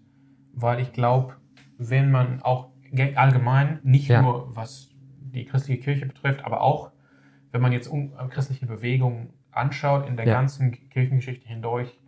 [0.53, 1.35] weil ich glaube,
[1.77, 4.21] wenn man auch ge- allgemein, nicht Ja.
[4.21, 6.91] nur was die christliche Kirche betrifft, aber auch,
[7.51, 11.99] wenn man jetzt um, äh, christliche Bewegungen anschaut in der ganzen Kirchengeschichte hindurch,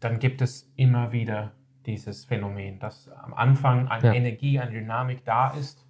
[0.00, 1.52] dann gibt es immer wieder
[1.86, 4.14] dieses Phänomen, dass am Anfang eine.
[4.14, 5.86] Energie, eine Dynamik da ist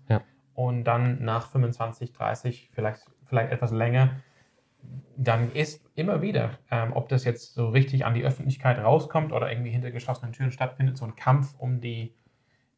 [0.54, 4.10] und dann nach 25, 30, vielleicht, vielleicht etwas länger,
[5.16, 9.50] dann ist immer wieder, ähm, ob das jetzt so richtig an die Öffentlichkeit rauskommt oder
[9.50, 12.14] irgendwie hinter geschlossenen Türen stattfindet, so ein Kampf um die,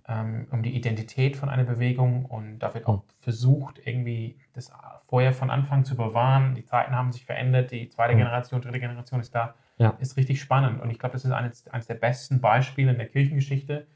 [0.09, 4.73] ähm, um die Identität von einer Bewegung und da wird auch versucht, irgendwie das
[5.09, 6.55] Feuer von Anfang zu bewahren.
[6.55, 8.19] Die Zeiten haben sich verändert, die zweite Mhm.
[8.19, 9.55] Generation, dritte Generation ist da.
[9.77, 9.97] Ja.
[9.99, 13.09] Ist richtig spannend und ich glaube, das ist eines, eines der besten Beispiele in der
[13.09, 13.87] Kirchengeschichte,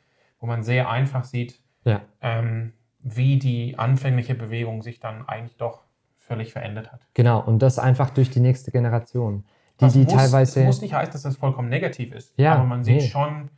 [0.41, 2.01] wo man sehr einfach sieht, Ja.
[2.21, 5.85] ähm, wie die anfängliche Bewegung sich dann eigentlich doch
[6.25, 7.07] völlig verändert hat.
[7.15, 9.45] Genau, und das einfach durch die nächste Generation.
[9.81, 10.61] Die, Das die muss, teilweise.
[10.61, 12.33] Es muss nicht heißen, dass das vollkommen negativ ist.
[12.39, 13.09] Ja, aber man sieht nee.
[13.09, 13.51] schon,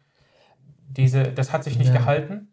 [0.89, 1.99] diese, das hat sich nicht Ja.
[1.99, 2.49] gehalten,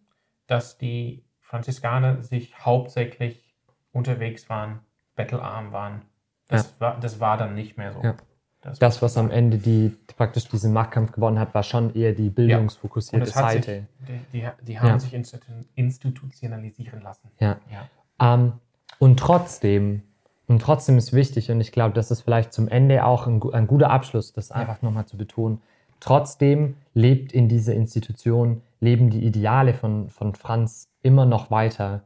[0.47, 3.56] dass die Franziskaner sich hauptsächlich
[3.91, 4.80] unterwegs waren,
[5.15, 6.02] bettelarm waren.
[6.47, 8.02] Das, war, das war dann nicht mehr so.
[8.04, 8.15] Ja.
[8.62, 12.30] Das, das, was am Ende die praktisch diesen Machtkampf gewonnen hat, war schon eher die
[12.30, 13.88] bildungsfokussierte hat sich, Seite.
[14.08, 14.99] die, die, die haben Ja.
[14.99, 17.30] sich institu- institutionalisieren lassen.
[17.39, 17.58] Ja.
[17.69, 18.34] Ja.
[18.36, 18.54] Ähm,
[18.99, 20.03] und trotzdem,
[20.47, 23.67] und trotzdem ist wichtig, und ich glaube, das ist vielleicht zum Ende auch ein, ein
[23.67, 25.62] guter Abschluss, das einfach nochmal zu betonen.
[25.99, 32.03] Trotzdem lebt in dieser Institution, leben die Ideale von, von Franz immer noch weiter.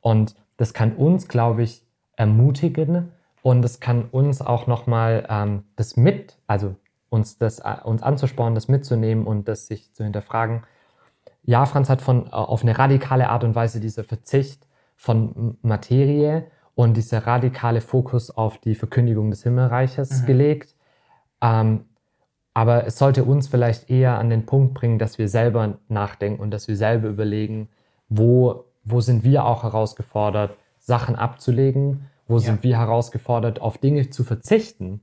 [0.00, 1.84] Und das kann uns, glaube ich,
[2.16, 6.76] ermutigen und es kann uns auch nochmal ähm, das mit, also
[7.08, 10.62] uns das äh, uns anzuspornen, das mitzunehmen und das sich zu hinterfragen.
[11.42, 14.66] Ja, Franz hat von äh, auf eine radikale Art und Weise dieser Verzicht
[15.00, 20.26] von Materie und dieser radikale Fokus auf die Verkündigung des Himmelreiches Mhm.
[20.26, 20.74] gelegt.
[21.40, 21.86] Ähm,
[22.52, 26.50] aber es sollte uns vielleicht eher an den Punkt bringen, dass wir selber nachdenken und
[26.50, 27.70] dass wir selber überlegen,
[28.10, 32.40] wo, wo sind wir auch herausgefordert, Sachen abzulegen, wo Ja.
[32.40, 35.00] sind wir herausgefordert, auf Dinge zu verzichten.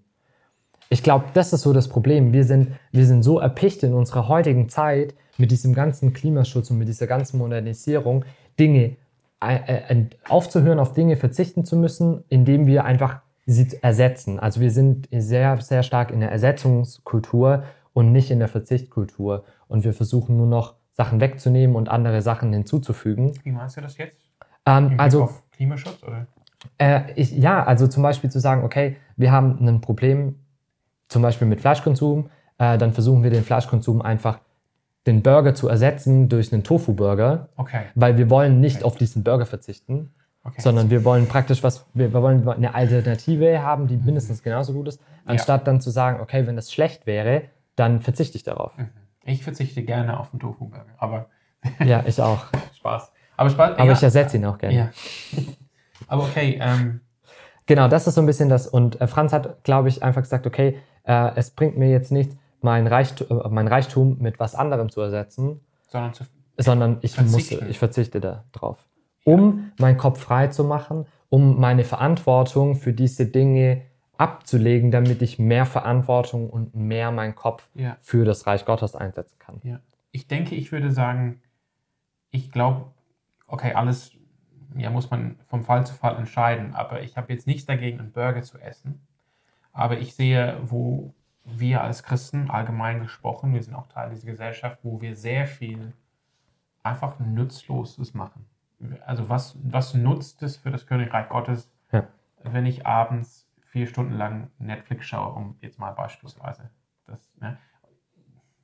[0.89, 2.33] Ich glaube, das ist so das Problem.
[2.33, 6.77] Wir sind, wir sind so erpicht in unserer heutigen Zeit mit diesem ganzen Klimaschutz und
[6.77, 8.25] mit dieser ganzen Modernisierung,
[8.60, 8.95] Dinge
[10.28, 14.39] aufzuhören, auf Dinge verzichten zu müssen, indem wir einfach sie ersetzen.
[14.39, 19.45] Also wir sind sehr, sehr stark in der Ersetzungskultur und nicht in der Verzichtkultur.
[19.67, 23.34] Und wir versuchen nur noch Sachen wegzunehmen und andere Sachen hinzuzufügen.
[23.43, 24.17] Wie meinst du das jetzt?
[24.65, 26.04] Ähm, also auf Klimaschutz?
[26.04, 26.28] Oder?
[26.78, 30.36] äh, ich, ja, also zum Beispiel zu sagen, okay, wir haben ein Problem,
[31.08, 34.39] zum Beispiel mit Fleischkonsum, äh, dann versuchen wir den Fleischkonsum einfach
[35.08, 37.84] den Burger zu ersetzen durch einen Tofu-Burger, Okay.
[37.96, 40.62] weil wir wollen nicht auf diesen Burger verzichten, okay.
[40.62, 45.02] sondern wir wollen praktisch was, wir, wollen eine Alternative haben, die mindestens genauso gut ist,
[45.26, 47.43] anstatt dann zu sagen, okay, wenn das schlecht wäre,
[47.76, 48.78] dann verzichte ich darauf.
[48.78, 48.89] Mhm.
[49.24, 51.28] Ich verzichte gerne auf den Tofu-Burger, aber
[51.84, 52.46] Ja, ich auch.
[52.78, 53.12] Spaß.
[53.36, 53.78] Aber Spaß.
[53.78, 54.76] Aber ja, ich ersetze ihn auch gerne.
[54.76, 54.89] Ja.
[56.08, 57.02] aber okay, ähm,
[57.67, 58.65] Genau, das ist so ein bisschen das.
[58.65, 62.32] Und äh, Franz hat, glaube ich, einfach gesagt, okay, äh, es bringt mir jetzt nicht,
[62.62, 66.24] mein, Reichtum, äh, mein Reichtum mit was anderem zu ersetzen, sondern zu,
[66.58, 68.88] sondern ich, muss, ich verzichte da drauf.
[69.24, 73.84] Um meinen Kopf frei zu machen, um meine Verantwortung für diese Dinge
[74.17, 77.98] abzulegen, damit ich mehr Verantwortung und mehr meinen Kopf ja.
[78.02, 79.60] für das Reich Gottes einsetzen kann.
[79.63, 79.80] Ja.
[80.12, 81.41] Ich denke, ich würde sagen,
[82.32, 82.86] ich glaube,
[83.46, 84.12] okay, alles
[84.76, 88.12] ja, muss man vom Fall zu Fall entscheiden, aber ich habe jetzt nichts dagegen, einen
[88.12, 89.02] Burger zu essen.
[89.72, 91.13] Aber ich sehe, wo
[91.47, 95.93] wir als Christen allgemein gesprochen, wir sind auch Teil dieser Gesellschaft, wo wir sehr viel
[96.83, 98.45] einfach Nutzloses machen.
[99.05, 102.07] Also was, was nutzt es für das Königreich Gottes, Ja.
[102.43, 106.69] wenn ich abends vier Stunden lang Netflix schaue, um jetzt mal beispielsweise
[107.05, 107.57] das, ne?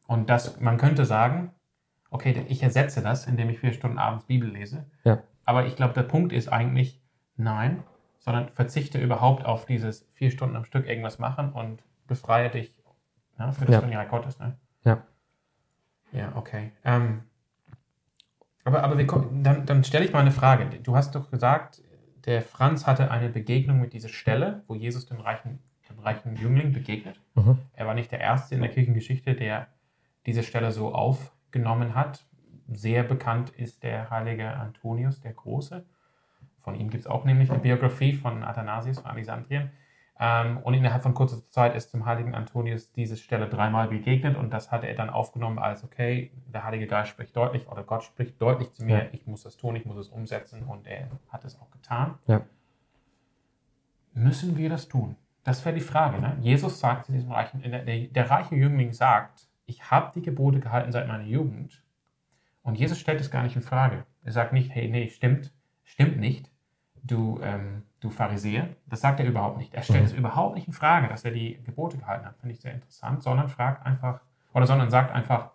[0.06, 1.52] Und das, man könnte sagen,
[2.10, 4.86] okay, ich ersetze das, indem ich vier Stunden abends Bibel lese.
[5.04, 5.24] Ja.
[5.46, 7.02] Aber ich glaube, der Punkt ist eigentlich,
[7.38, 7.84] nein,
[8.20, 11.82] sondern verzichte überhaupt auf dieses vier Stunden am Stück irgendwas machen und
[12.14, 12.76] befreie dich
[13.38, 13.82] ne, für das Ja.
[13.82, 14.40] Königreich Gottes.
[14.40, 14.58] Ne?
[14.84, 15.04] Ja.
[16.12, 16.72] Ja, okay.
[16.84, 17.22] Ähm,
[18.64, 20.66] aber aber wir, kommen- dann, dann stelle ich mal eine Frage.
[20.82, 21.82] Du hast doch gesagt,
[22.26, 26.72] der Franz hatte eine Begegnung mit dieser Stelle, wo Jesus dem reichen, dem reichen Jüngling
[26.72, 27.20] begegnet.
[27.36, 27.58] Mhm.
[27.74, 29.68] Er war nicht der Erste in der Kirchengeschichte, der
[30.26, 32.24] diese Stelle so aufgenommen hat.
[32.72, 35.84] Sehr bekannt ist der heilige Antonius der Große.
[36.62, 39.72] Von ihm gibt es auch nämlich eine Biografie von Athanasius von Alexandrien.
[40.26, 44.52] Ähm, und innerhalb von kurzer Zeit ist dem heiligen Antonius diese Stelle dreimal begegnet und
[44.52, 48.42] das hatte er dann aufgenommen als, okay, der Heilige Geist spricht deutlich oder Gott spricht
[48.42, 49.06] deutlich zu mir, Ja.
[49.12, 52.14] ich muss das tun, ich muss es umsetzen und er hat es auch getan.
[52.28, 52.40] Ja.
[54.14, 55.18] Müssen wir das tun?
[55.44, 56.22] Das wäre die Frage.
[56.22, 56.38] Ne?
[56.40, 60.62] Jesus sagt zu diesem reichen, der, der, der reiche Jüngling sagt, ich habe die Gebote
[60.62, 61.84] gehalten seit meiner Jugend.
[62.62, 64.06] Und Jesus stellt es gar nicht in Frage.
[64.24, 65.52] Er sagt nicht, hey, nee, stimmt,
[65.84, 66.50] stimmt nicht,
[67.04, 68.70] du, ähm, du Pharisäer.
[68.88, 69.74] Das sagt er überhaupt nicht.
[69.74, 70.06] Er stellt Mhm.
[70.08, 72.38] es überhaupt nicht in Frage, dass er die Gebote gehalten hat.
[72.38, 73.22] Finde ich sehr interessant.
[73.24, 74.22] Sondern fragt einfach,
[74.54, 75.52] oder sondern sagt einfach,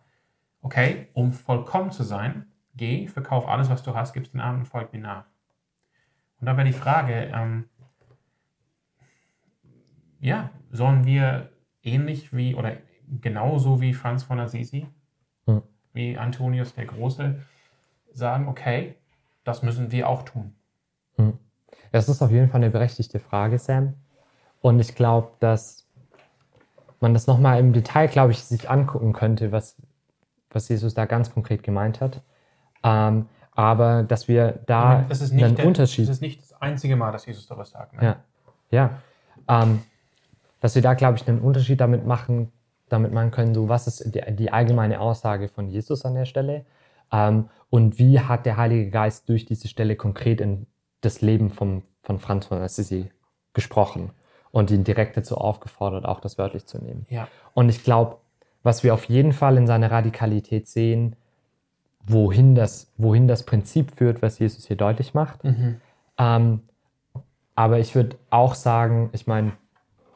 [0.60, 4.66] okay, um vollkommen zu sein, geh, verkauf alles, was du hast, gib's den Armen und
[4.66, 5.24] folg mir nach.
[6.40, 7.64] Und da wäre die Frage, ähm,
[10.20, 11.50] ja, sollen wir
[11.82, 12.76] ähnlich wie oder
[13.20, 14.86] genauso wie Franz von Assisi,
[15.46, 15.62] Hm.
[15.92, 17.40] wie Antonius der Große,
[18.12, 18.96] sagen, okay,
[19.44, 20.54] das müssen wir auch tun.
[21.92, 23.94] Das ist auf jeden Fall eine berechtigte Frage, Sam.
[24.60, 25.86] Und ich glaube, dass
[27.00, 29.76] man das nochmal im Detail, glaube ich, sich angucken könnte, was,
[30.50, 32.22] was Jesus da ganz konkret gemeint hat.
[32.82, 36.08] Ähm, aber dass wir da das ist nicht einen der, Unterschied.
[36.08, 37.94] Das ist nicht das einzige Mal, dass Jesus sowas sagt.
[37.94, 38.02] Ne?
[38.02, 38.16] Ja,
[38.70, 38.90] ja.
[39.48, 39.82] Ähm,
[40.60, 42.52] dass wir da, glaube ich, einen Unterschied damit machen,
[42.88, 46.64] damit machen können, so was ist die, die allgemeine Aussage von Jesus an der Stelle
[47.12, 50.66] ähm, und wie hat der Heilige Geist durch diese Stelle konkret in
[51.00, 53.10] das Leben vom, von Franz von Assisi
[53.54, 54.10] gesprochen
[54.50, 57.06] und ihn direkt dazu aufgefordert, auch das wörtlich zu nehmen.
[57.10, 57.28] Ja.
[57.54, 58.18] Und ich glaube,
[58.62, 61.16] was wir auf jeden Fall in seiner Radikalität sehen,
[62.04, 65.44] wohin das, wohin das Prinzip führt, was Jesus hier deutlich macht.
[65.44, 65.80] Mhm.
[66.18, 66.62] Ähm,
[67.54, 69.52] aber ich würde auch sagen, ich meine,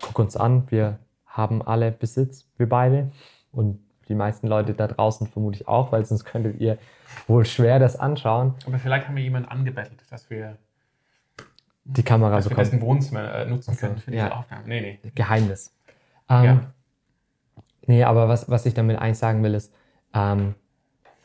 [0.01, 3.11] guck uns an, wir haben alle Besitz, wir beide.
[3.53, 6.79] Und die meisten Leute da draußen vermutlich auch, weil sonst könntet ihr
[7.27, 8.55] wohl schwer das anschauen.
[8.66, 10.57] Aber vielleicht haben wir jemanden angebettelt, dass wir,
[11.85, 12.66] Die Kamera dass wir bekommt.
[12.66, 14.33] dessen Wohnzimmer äh, nutzen können für diese ja.
[14.38, 14.62] Aufnahme.
[14.66, 15.11] Nee, nee.
[15.14, 15.75] Geheimnis.
[16.29, 16.61] Ähm, Ja.
[17.87, 19.75] Nee, aber was, was ich damit eigentlich sagen will, ist,
[20.14, 20.55] ähm,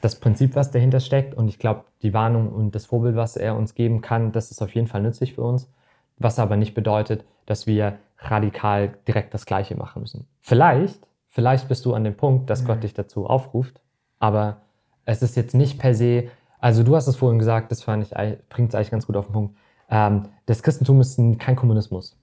[0.02, 3.56] das Prinzip, was dahinter steckt, und ich glaube, die Warnung und das Vorbild, was er
[3.56, 5.72] uns geben kann, das ist auf jeden Fall nützlich für uns,
[6.18, 10.28] was aber nicht bedeutet, dass wir radikal direkt das Gleiche machen müssen.
[10.42, 12.68] Vielleicht, vielleicht bist du an dem Punkt, dass Mhm.
[12.68, 13.80] Gott dich dazu aufruft,
[14.20, 14.62] aber
[15.06, 18.10] es ist jetzt nicht per se, also du hast es vorhin gesagt, das fand ich,
[18.50, 19.58] bringt es eigentlich ganz gut auf den Punkt.
[19.90, 22.18] Ähm, das Christentum ist ein- kein Kommunismus.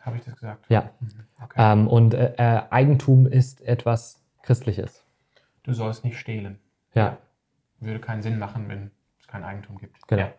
[0.00, 0.64] Habe ich das gesagt?
[0.68, 0.90] Ja.
[1.00, 1.08] Mhm.
[1.44, 1.54] Okay.
[1.56, 5.04] Ähm, und äh, äh, Eigentum ist etwas Christliches.
[5.62, 6.58] Du sollst nicht stehlen.
[6.94, 7.18] Ja,
[7.80, 8.90] Würde keinen Sinn machen, wenn
[9.20, 9.96] es kein Eigentum gibt.
[10.08, 10.22] Genau.
[10.22, 10.32] Ja.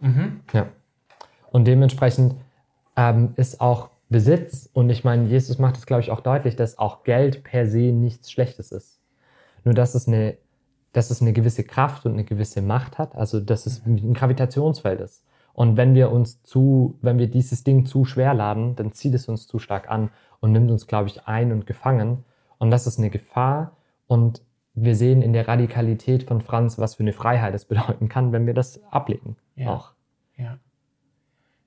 [0.00, 0.40] Mhm.
[0.52, 0.66] ja.
[1.50, 2.34] Und dementsprechend
[2.96, 6.78] ähm, ist auch Besitz, und ich meine, Jesus macht es, glaube ich, auch deutlich, dass
[6.78, 9.00] auch Geld per se nichts Schlechtes ist.
[9.64, 10.38] Nur, dass es eine,
[10.92, 15.00] dass es eine gewisse Kraft und eine gewisse Macht hat, also dass es ein Gravitationsfeld
[15.00, 15.22] ist.
[15.58, 19.28] Und wenn wir uns zu, wenn wir dieses Ding zu schwer laden, dann zieht es
[19.28, 22.24] uns zu stark an und nimmt uns, glaube ich, ein und gefangen.
[22.58, 23.76] Und das ist eine Gefahr.
[24.06, 24.40] Und
[24.74, 28.46] wir sehen in der Radikalität von Franz, was für eine Freiheit es bedeuten kann, wenn
[28.46, 29.36] wir das ablegen.
[29.56, 29.70] Ja.
[29.70, 29.94] Auch.
[30.36, 30.60] Ja.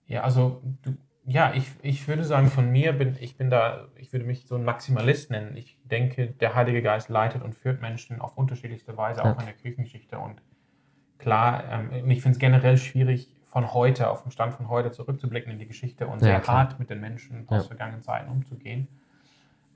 [0.08, 4.14] Ja, also du, ja, ich, ich würde sagen, von mir bin ich bin da, ich
[4.14, 5.58] würde mich so ein Maximalist nennen.
[5.58, 9.34] Ich denke, der Heilige Geist leitet und führt Menschen auf unterschiedlichste Weise, Ja.
[9.34, 10.18] auch in der Kirchengeschichte.
[10.18, 10.42] Und
[11.18, 15.52] klar, ähm, ich finde es generell schwierig, von heute, auf den Stand von heute zurückzublicken
[15.52, 16.58] in die Geschichte und Ja, sehr klar.
[16.58, 17.68] hart mit den Menschen aus Ja.
[17.68, 18.88] vergangenen Zeiten umzugehen.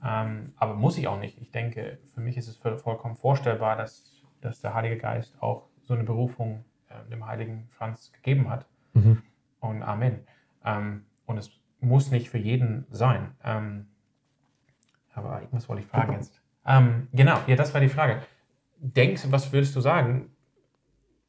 [0.04, 1.38] Ähm, aber muss ich auch nicht.
[1.40, 5.68] Ich denke, für mich ist es voll- vollkommen vorstellbar, dass, dass der Heilige Geist auch
[5.82, 8.66] so eine Berufung äh, dem heiligen Franz gegeben hat.
[8.94, 9.22] Mhm.
[9.60, 10.20] Und Amen.
[10.64, 13.34] Ähm, und es muss nicht für jeden sein.
[13.44, 13.88] Ähm,
[15.14, 16.40] aber irgendwas wollte ich fragen jetzt.
[16.66, 18.22] Ähm, genau, ja, das war die Frage.
[18.78, 20.30] Denkst, was würdest du sagen?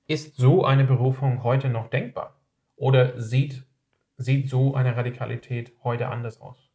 [0.07, 2.33] Ist so eine Berufung heute noch denkbar?
[2.77, 3.65] Oder sieht,
[4.17, 6.69] sieht so eine Radikalität heute anders aus?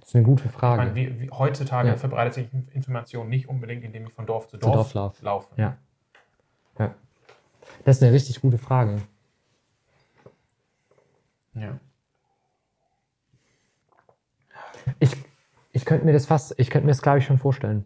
[0.00, 0.78] Das ist eine gute Frage.
[0.82, 1.96] meine, wie, wie, heutzutage Ja.
[1.96, 5.22] verbreitet sich Information nicht unbedingt, indem ich von Dorf zu Zu Dorf, Dorf lauf.
[5.22, 5.60] laufe.
[5.60, 5.76] Ja.
[6.78, 6.94] ja.
[7.84, 9.02] Das ist eine richtig gute Frage.
[11.54, 11.78] Ja.
[15.00, 15.12] Ich,
[15.72, 17.84] ich könnte mir das fast, ich könnte mir das, glaube ich, schon vorstellen,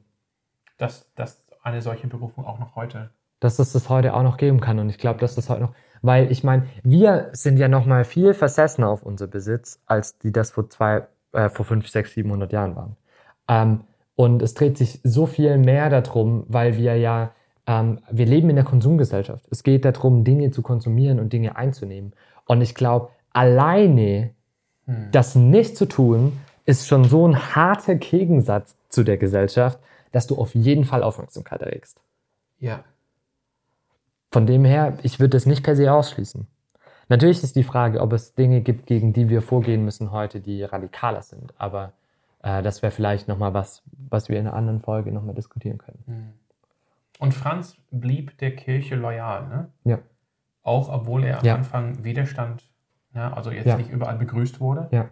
[0.77, 3.11] Dass, dass eine solche Berufung auch noch heute.
[3.41, 4.79] dass es das heute auch noch geben kann.
[4.79, 8.05] Und ich glaube, dass das heute noch, weil ich meine, wir sind ja noch mal
[8.05, 12.53] viel versessener auf unser Besitz, als die das vor zwei, äh, vor fünf, sechs, 700
[12.53, 12.97] Jahren waren.
[13.49, 13.81] Ähm,
[14.15, 17.33] und es dreht sich so viel mehr darum, weil wir ja,
[17.67, 19.47] ähm, wir leben in der Konsumgesellschaft.
[19.51, 22.13] Es geht darum, Dinge zu konsumieren und Dinge einzunehmen.
[22.47, 24.31] Und ich glaube, alleine
[24.91, 25.09] Hm.
[25.13, 29.79] das nicht zu tun, ist schon so ein harter Gegensatz zu der Gesellschaft,
[30.13, 32.01] dass du auf jeden Fall Aufmerksamkeit erregst.
[32.59, 32.85] Ja.
[34.31, 36.47] Von dem her, ich würde das nicht per se ausschließen.
[37.09, 40.63] Natürlich ist die Frage, ob es Dinge gibt, gegen die wir vorgehen müssen heute, die
[40.63, 41.53] radikaler sind.
[41.59, 41.93] Aber
[42.43, 46.03] äh, das wäre vielleicht nochmal was, was wir in einer anderen Folge nochmal diskutieren können.
[46.07, 46.33] Hm.
[47.19, 49.69] Und Franz blieb der Kirche loyal, ne?
[49.85, 49.99] Ja.
[50.63, 51.55] Auch obwohl er am Ja.
[51.57, 52.63] Anfang Widerstand,
[53.13, 53.37] ne?
[53.37, 53.77] also jetzt Ja.
[53.77, 54.89] nicht überall begrüßt wurde.
[54.93, 55.09] Ja.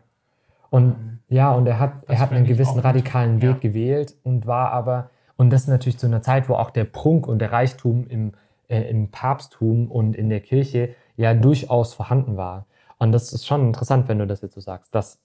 [0.71, 3.43] Und Ähm, ja, und er hat, er hat einen gewissen radikalen.
[3.43, 7.27] Weg gewählt und war aber, und das natürlich zu einer Zeit, wo auch der Prunk
[7.27, 8.33] und der Reichtum im,
[8.69, 12.67] äh, im Papsttum und in der Kirche ja durchaus vorhanden war.
[12.99, 15.21] Und das ist schon interessant, wenn du das jetzt so sagst, dass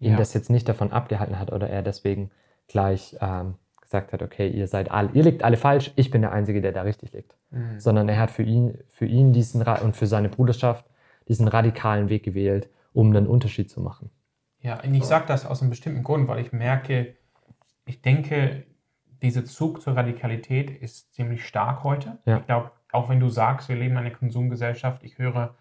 [0.00, 0.16] ihn Ja.
[0.18, 2.30] das jetzt nicht davon abgehalten hat oder er deswegen
[2.68, 6.32] gleich ähm, gesagt hat, okay, ihr seid alle, ihr liegt alle falsch, ich bin der
[6.32, 7.36] Einzige, der da richtig liegt.
[7.50, 7.80] hm.
[7.80, 10.84] Sondern er hat für ihn, für ihn diesen und für seine Bruderschaft
[11.28, 14.10] diesen radikalen Weg gewählt, um einen Unterschied zu machen.
[14.60, 17.14] Ja, und ich sage das aus einem bestimmten Grund, weil ich merke,
[17.86, 18.64] ich denke,
[19.22, 22.18] dieser Zug zur Radikalität ist ziemlich stark heute.
[22.26, 22.38] Ja.
[22.38, 25.54] Ich glaube, auch wenn du sagst, wir leben in einer Konsumgesellschaft, ich höre,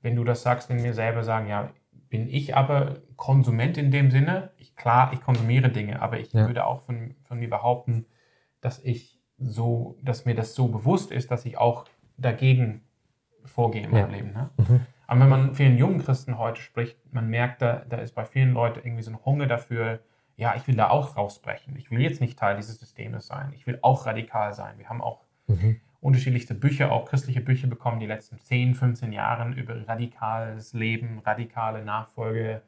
[0.00, 1.70] wenn du das sagst, wenn mir selber sagen, ja,
[2.08, 4.50] bin ich aber Konsument in dem Sinne?
[4.56, 6.46] Ich, klar, ich konsumiere Dinge, aber ich Ja.
[6.46, 8.06] würde auch von, von mir behaupten,
[8.60, 12.82] dass ich so, dass mir das so bewusst ist, dass ich auch dagegen
[13.44, 14.02] vorgehen in Ja.
[14.02, 14.32] meinem Leben.
[14.32, 14.50] Ne?
[14.58, 14.80] Mhm.
[15.06, 18.52] Aber wenn man vielen jungen Christen heute spricht, man merkt, da, da ist bei vielen
[18.52, 20.00] Leuten irgendwie so ein Hunger dafür,
[20.36, 21.76] ja, ich will da auch rausbrechen.
[21.76, 23.52] Ich will jetzt nicht Teil dieses Systems sein.
[23.54, 24.78] Ich will auch radikal sein.
[24.78, 25.80] Wir haben auch Mhm.
[26.02, 31.84] Unterschiedlichste Bücher, auch christliche Bücher bekommen, die letzten 10, 15 Jahren über radikales Leben, radikale
[31.84, 32.62] Nachfolge.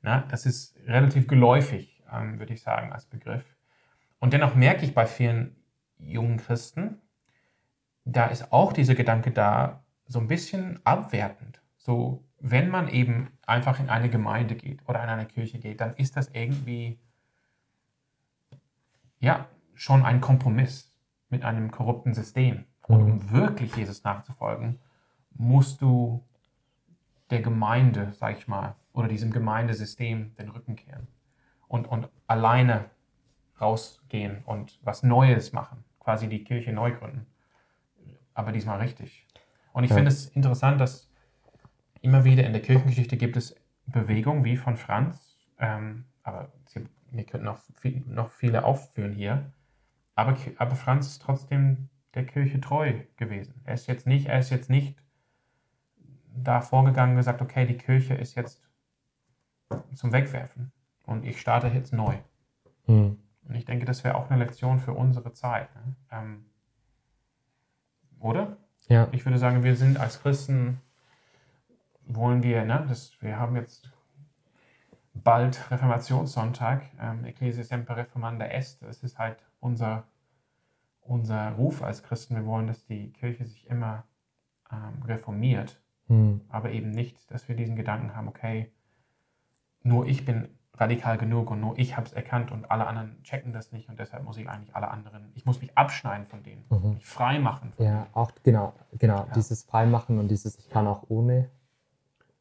[0.00, 3.44] Na, das ist relativ geläufig, ähm, würde ich sagen, als Begriff.
[4.20, 5.56] Und dennoch merke ich bei vielen
[5.98, 7.00] jungen Christen,
[8.04, 11.60] da ist auch dieser Gedanke da, so ein bisschen abwertend.
[11.76, 15.94] So, wenn man eben einfach in eine Gemeinde geht oder in eine Kirche geht, dann
[15.94, 17.00] ist das irgendwie,
[19.18, 20.87] ja, schon ein Kompromiss
[21.30, 22.64] mit einem korrupten System.
[22.86, 24.78] Und um wirklich Jesus nachzufolgen,
[25.30, 26.24] musst du
[27.30, 31.06] der Gemeinde, sag ich mal, oder diesem Gemeindesystem den Rücken kehren
[31.68, 32.86] und, und alleine
[33.60, 37.26] rausgehen und was Neues machen, quasi die Kirche neu gründen.
[38.34, 39.26] Aber diesmal richtig.
[39.72, 39.96] Und ich Ja.
[39.96, 41.10] finde es interessant, dass
[42.00, 43.54] immer wieder in der Kirchengeschichte gibt es
[43.86, 46.52] Bewegungen wie von Franz, ähm, aber
[47.10, 49.50] wir könnten noch, viel, noch viele aufführen hier.
[50.18, 53.60] Aber, aber Franz ist trotzdem der Kirche treu gewesen.
[53.62, 55.00] Er ist jetzt nicht, er ist jetzt nicht
[56.34, 58.60] da vorgegangen und gesagt, okay, die Kirche ist jetzt
[59.94, 60.72] zum Wegwerfen
[61.06, 62.16] und ich starte jetzt neu.
[62.88, 63.16] Mhm.
[63.44, 65.72] Und ich denke, das wäre auch eine Lektion für unsere Zeit.
[65.76, 65.94] Ne?
[66.10, 66.46] Ähm,
[68.18, 68.56] oder?
[68.88, 69.06] Ja.
[69.12, 70.80] Ich würde sagen, wir sind als Christen,
[72.06, 73.92] wollen wir, ne, das, wir haben jetzt
[75.14, 80.04] bald Reformationssonntag, ähm, Ecclesia Semper Reformanda Est, das ist halt unser,
[81.00, 82.36] unser Ruf als Christen.
[82.36, 84.04] Wir wollen, dass die Kirche sich immer
[84.70, 85.80] ähm, reformiert,
[86.10, 86.40] Mhm.
[86.48, 88.72] aber eben nicht, dass wir diesen Gedanken haben, okay,
[89.82, 93.52] nur ich bin radikal genug und nur ich habe es erkannt und alle anderen checken
[93.52, 96.64] das nicht und deshalb muss ich eigentlich alle anderen, ich muss mich abschneiden von denen,
[96.70, 96.94] Mhm.
[96.94, 97.72] mich frei machen.
[97.76, 99.26] Von Ja, auch genau, genau.
[99.26, 99.32] Ja.
[99.34, 101.50] Dieses Freimachen und dieses Ich kann auch ohne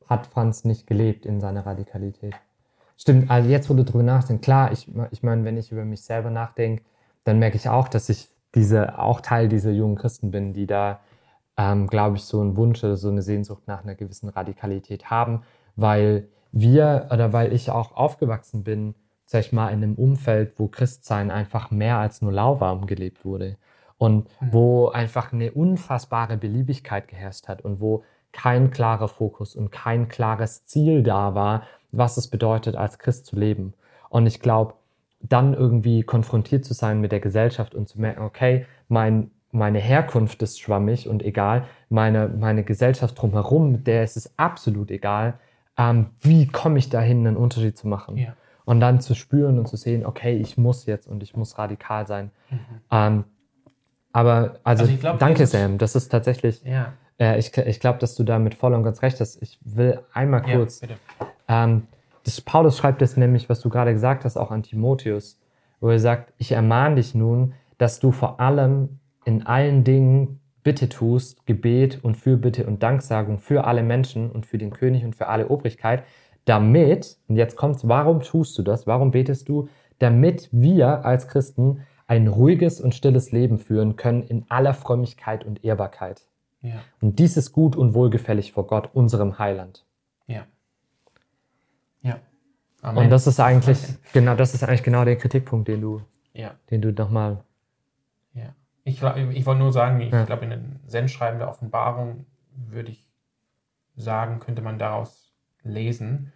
[0.07, 2.34] hat Franz nicht gelebt in seiner Radikalität.
[2.95, 6.01] Stimmt, also jetzt, wo du drüber nachdenkst, klar, ich, ich meine, wenn ich über mich
[6.03, 6.84] selber nachdenke,
[7.28, 11.00] dann merke ich auch, dass ich diese, auch Teil dieser jungen Christen bin, die da,
[11.58, 15.42] ähm, glaube ich, so einen Wunsch oder so eine Sehnsucht nach einer gewissen Radikalität haben,
[15.76, 20.68] weil wir oder weil ich auch aufgewachsen bin, sag ich mal, in einem Umfeld, wo
[20.68, 23.58] Christsein einfach mehr als nur lauwarm gelebt wurde
[23.98, 24.54] und Mhm.
[24.54, 30.66] wo einfach eine unfassbare Beliebigkeit geherrscht hat und wo kein klarer Fokus und kein klares
[30.66, 33.74] Ziel da war, was es bedeutet, als Christ zu leben.
[34.10, 34.76] Und ich glaube,
[35.20, 40.41] dann irgendwie konfrontiert zu sein mit der Gesellschaft und zu merken, okay, mein, meine Herkunft
[40.43, 45.36] ist schwammig und egal, meine, meine Gesellschaft drumherum, der ist es absolut egal,
[45.78, 48.18] ähm, wie komme ich dahin, einen Unterschied zu machen.
[48.18, 48.36] Ja.
[48.65, 52.05] Und dann zu spüren und zu sehen, okay, ich muss jetzt und ich muss radikal
[52.05, 52.32] sein.
[52.91, 53.24] Ähm,
[54.11, 57.80] aber also, Also ich glaub, danke Jesus- Sam, das ist tatsächlich, Ja, äh, ich, ich
[57.80, 59.41] glaube, dass du damit voll und ganz recht hast.
[59.41, 60.95] Ich will einmal ja kurz, bitte.
[61.47, 61.84] ähm,
[62.28, 65.40] das, Paulus schreibt es nämlich, was du gerade gesagt hast, auch an Timotheus,
[65.80, 70.90] wo er sagt, ich ermahne dich nun, dass du vor allem in allen Dingen Bitte
[70.90, 75.28] tust, Gebet und Fürbitte und Danksagung für alle Menschen und für den König und für
[75.28, 76.04] alle Obrigkeit,
[76.44, 78.86] damit, und jetzt kommt's, warum tust du das?
[78.88, 79.70] Warum betest du?
[80.00, 85.64] Damit wir als Christen ein ruhiges und stilles Leben führen können in aller Frömmigkeit und
[85.64, 86.28] Ehrbarkeit.
[86.62, 89.86] Ja, Und dies ist gut und wohlgefällig vor Gott, unserem Heiland.
[90.28, 90.46] ja.
[92.82, 93.06] Amen.
[93.06, 93.80] Und das ist eigentlich,
[94.14, 96.02] genau, das ist eigentlich genau der Kritikpunkt, den du,
[96.34, 97.44] ja, den du nochmal.
[98.34, 98.54] ja.
[98.84, 100.24] Ich, ich wollte nur sagen, ich Ja.
[100.24, 103.06] glaube, in den Sendschreiben der Offenbarung würde ich
[103.98, 106.32] sagen, könnte man daraus lesen,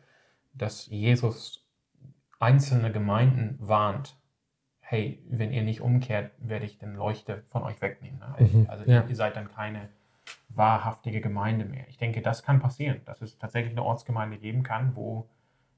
[0.53, 1.65] dass Jesus
[2.39, 4.17] einzelne Gemeinden warnt,
[4.81, 8.19] hey, wenn ihr nicht umkehrt, werde ich den Leuchte von euch wegnehmen.
[8.19, 8.35] Ne?
[8.45, 9.05] Mhm, Also ja.
[9.07, 9.87] ihr seid dann keine
[10.49, 11.87] wahrhaftige Gemeinde mehr.
[11.87, 15.29] Ich denke, das kann passieren, dass es tatsächlich eine Ortsgemeinde geben kann, wo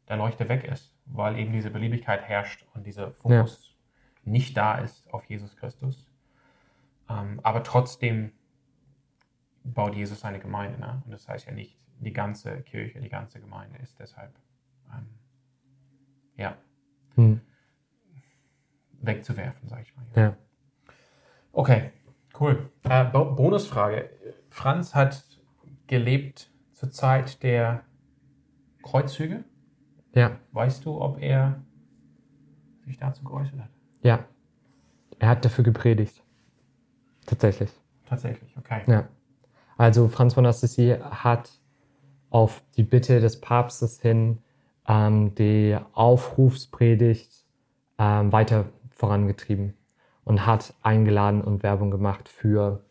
[0.10, 3.76] der Leuchte weg ist, weil eben diese Beliebigkeit herrscht und dieser Fokus
[4.26, 6.10] nicht da ist auf Jesus Christus.
[7.10, 8.32] Ähm, aber trotzdem
[9.64, 10.80] baut Jesus seine Gemeinde.
[10.80, 11.02] Ne?
[11.06, 14.34] Und das heißt ja nicht, die ganze Kirche, die ganze Gemeinde ist deshalb
[14.94, 15.08] ähm,
[16.38, 16.58] ja,
[17.16, 17.42] Hm,
[19.02, 20.06] wegzuwerfen, sage ich mal.
[20.16, 20.38] ja.
[21.52, 21.92] Okay,
[22.40, 22.72] cool.
[22.84, 24.10] Äh, Bo Bonusfrage.
[24.50, 25.24] Franz hat
[25.86, 27.84] gelebt zur Zeit der
[28.82, 29.44] Kreuzzüge.
[30.14, 31.62] Ja, Weißt du, ob er
[32.86, 33.70] sich dazu geäußert hat?
[34.02, 34.26] ja.
[35.20, 36.22] Er hat dafür gepredigt.
[37.26, 37.72] Tatsächlich.
[38.06, 38.82] Tatsächlich, okay.
[38.88, 39.08] Ja.
[39.78, 41.52] Also Franz von Assisi hat
[42.30, 44.40] auf die Bitte des Papstes hin
[44.88, 47.46] ähm, die Aufrufspredigt
[48.00, 49.76] ähm, weiter vorangetrieben
[50.26, 52.84] und hat eingeladen und Werbung gemacht für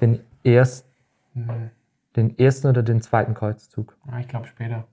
[0.00, 0.86] Den, erst,
[1.34, 1.70] Hm,
[2.16, 3.96] den ersten oder den zweiten Kreuzzug?
[4.06, 4.86] ja, ich glaube später.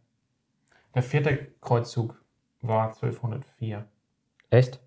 [0.96, 2.20] Der vierte Kreuzzug
[2.62, 3.86] war 1204
[4.50, 4.80] Echt?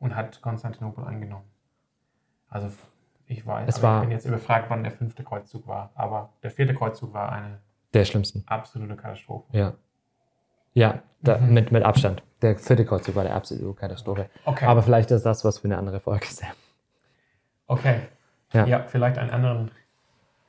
[0.00, 1.44] und hat Konstantinopel eingenommen.
[2.48, 2.68] Also
[3.26, 5.90] ich weiß, Es war- ich bin jetzt überfragt, wann der fünfte Kreuzzug war.
[5.94, 7.60] Aber der vierte Kreuzzug war eine
[7.94, 8.42] Der schlimmsten.
[8.46, 9.46] absolute Katastrophe.
[9.56, 9.74] Ja.
[10.74, 11.54] Ja, da, Mhm.
[11.54, 12.22] mit, mit Abstand.
[12.42, 14.28] Der vierte Kreuzzug war der absolute Katastrophe.
[14.44, 14.64] Okay.
[14.66, 16.26] Aber vielleicht ist das was für eine andere Folge.
[16.26, 16.50] Sam.
[17.66, 18.00] okay.
[18.52, 18.66] Ja.
[18.66, 18.82] Ja.
[18.82, 19.70] vielleicht einen anderen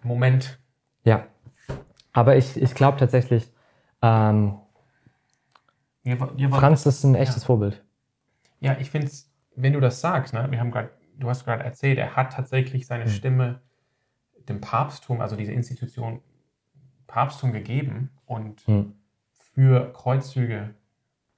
[0.01, 0.59] Moment.
[1.05, 1.28] Ja.
[2.11, 3.49] Aber ich, ich glaube tatsächlich,
[4.01, 4.59] ähm,
[6.04, 7.47] Ihr, ihr Franz ist ein echtes Ja.
[7.47, 7.84] Vorbild.
[8.60, 11.64] Ja, ich finde es, wenn du das sagst, ne, wir haben gerade, du hast gerade
[11.64, 13.10] erzählt, er hat tatsächlich seine Mhm.
[13.10, 13.62] Stimme
[14.49, 16.22] dem Papsttum, also diese Institution
[17.08, 18.95] Papsttum gegeben und Hm.
[19.54, 20.74] für Kreuzzüge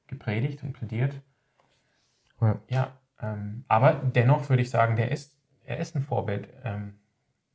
[0.07, 1.21] gepredigt und plädiert.
[2.41, 2.59] Ja.
[2.69, 2.91] Ja,
[3.21, 6.47] ähm, aber dennoch würde ich sagen, der ist, er ist ein Vorbild.
[6.63, 6.95] Ähm,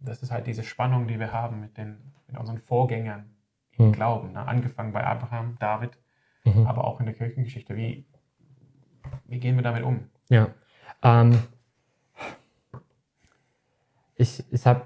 [0.00, 3.30] das ist halt diese Spannung, die wir haben mit, den, mit unseren Vorgängern
[3.72, 3.92] im Hm.
[3.92, 4.32] Glauben.
[4.32, 4.46] Ne?
[4.46, 5.96] Angefangen bei Abraham, David,
[6.44, 6.66] Mhm.
[6.66, 7.76] aber auch in der Kirchengeschichte.
[7.76, 8.04] Wie,
[9.26, 10.00] wie gehen wir damit um?
[10.28, 10.48] Ja.
[11.02, 11.38] Ähm,
[14.16, 14.82] ich ich habe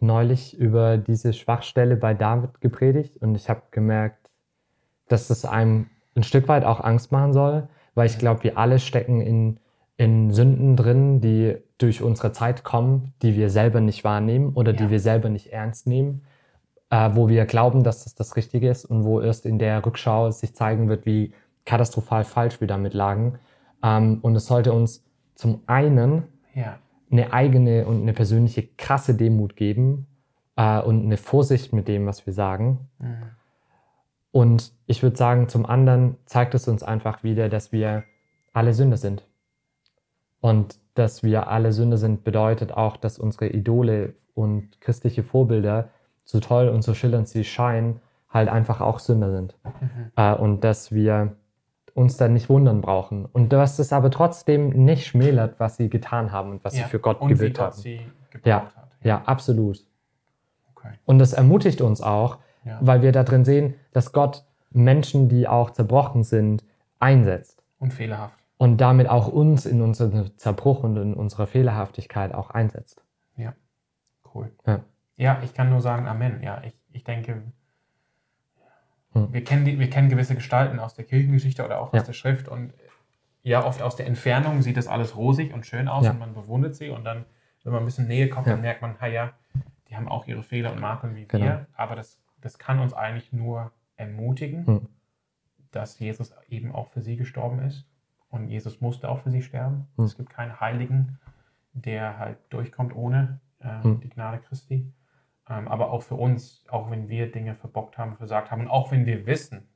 [0.00, 4.30] neulich über diese Schwachstelle bei David gepredigt und ich habe gemerkt,
[5.08, 8.78] dass das einem ein Stück weit auch Angst machen soll, weil ich glaube, wir alle
[8.78, 9.60] stecken in,
[9.96, 14.84] in Sünden drin, die durch unsere Zeit kommen, die wir selber nicht wahrnehmen oder die
[14.84, 14.90] Ja.
[14.90, 16.22] wir selber nicht ernst nehmen,
[16.92, 20.30] äh, wo wir glauben, dass das das Richtige ist und wo erst in der Rückschau
[20.30, 21.32] sich zeigen wird, wie
[21.64, 23.38] katastrophal falsch wir damit lagen.
[23.82, 25.02] Ähm, und es sollte uns
[25.34, 26.24] zum einen
[26.54, 26.78] Ja,
[27.10, 30.06] eine eigene und eine persönliche krasse Demut geben
[30.56, 32.90] äh, und eine Vorsicht mit dem, was wir sagen.
[32.98, 33.16] Mhm.
[34.30, 38.04] Und ich würde sagen, zum anderen zeigt es uns einfach wieder, dass wir
[38.52, 39.26] alle Sünder sind.
[40.40, 45.88] Und dass wir alle Sünder sind, bedeutet auch, dass unsere Idole und christliche Vorbilder,
[46.24, 49.56] so toll und so schillernd sie scheinen, halt einfach auch Sünder sind.
[49.64, 50.12] Mhm.
[50.16, 51.36] Äh, und dass wir
[51.94, 53.26] uns dann nicht wundern brauchen.
[53.26, 56.84] Und dass es aber trotzdem nicht schmälert, was sie getan haben und was ja.
[56.84, 57.82] sie für Gott und Gott haben.
[58.44, 58.62] Ja.
[58.64, 58.72] hat.
[59.02, 59.84] Ja, absolut.
[60.74, 60.94] Okay.
[61.04, 62.78] Und das ermutigt uns auch, Ja.
[62.80, 66.64] weil wir da drin sehen, dass Gott Menschen, die auch zerbrochen sind,
[66.98, 67.62] einsetzt.
[67.78, 68.38] Und fehlerhaft.
[68.56, 73.02] Und damit auch uns in unserem Zerbruch und in unserer Fehlerhaftigkeit auch einsetzt.
[73.36, 73.54] Ja.
[74.32, 74.52] Cool.
[74.66, 74.80] Ja.
[75.22, 76.42] Ja, ich kann nur sagen Amen.
[76.42, 77.42] Ja, ich, ich denke,
[79.12, 79.32] Hm.
[79.32, 82.00] wir, kennen die, wir kennen gewisse Gestalten aus der Kirchengeschichte oder auch Ja.
[82.00, 82.72] aus der Schrift und
[83.42, 86.12] ja, oft aus der Entfernung sieht das alles rosig und schön aus Ja.
[86.12, 87.24] und man bewundert sie und dann,
[87.62, 88.54] wenn man ein bisschen Nähe kommt, Ja.
[88.54, 89.32] dann merkt man, ha ja,
[89.88, 91.44] die haben auch ihre Fehler und Makeln wie Genau.
[91.44, 94.88] wir, aber das, das kann uns eigentlich nur ermutigen, Hm.
[95.70, 97.84] dass Jesus eben auch für sie gestorben ist
[98.30, 99.86] und Jesus musste auch für sie sterben.
[99.96, 100.04] Hm.
[100.06, 101.18] Es gibt keinen Heiligen,
[101.74, 104.00] der halt durchkommt ohne äh, Hm.
[104.00, 104.90] die Gnade Christi.
[105.48, 108.92] Ähm, aber auch für uns, auch wenn wir Dinge verbockt haben, versagt haben und auch
[108.92, 109.68] wenn wir wissen,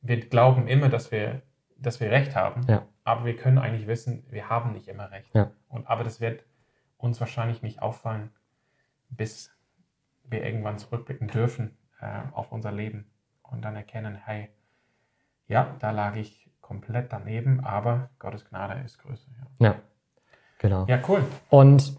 [0.00, 1.42] wir glauben immer, dass wir,
[1.76, 2.86] dass wir Recht haben, Ja.
[3.04, 5.34] aber wir können eigentlich wissen, wir haben nicht immer Recht.
[5.34, 5.50] Ja.
[5.68, 6.44] Und, aber das wird
[6.98, 8.30] uns wahrscheinlich nicht auffallen,
[9.08, 9.50] bis
[10.24, 13.10] wir irgendwann zurückblicken dürfen äh, auf unser Leben
[13.42, 14.50] und dann erkennen, hey,
[15.46, 19.30] ja, da lag ich komplett daneben, aber Gottes Gnade ist größer.
[19.58, 19.74] Ja, Ja,
[20.58, 20.84] genau.
[20.86, 21.24] ja cool.
[21.48, 21.98] Und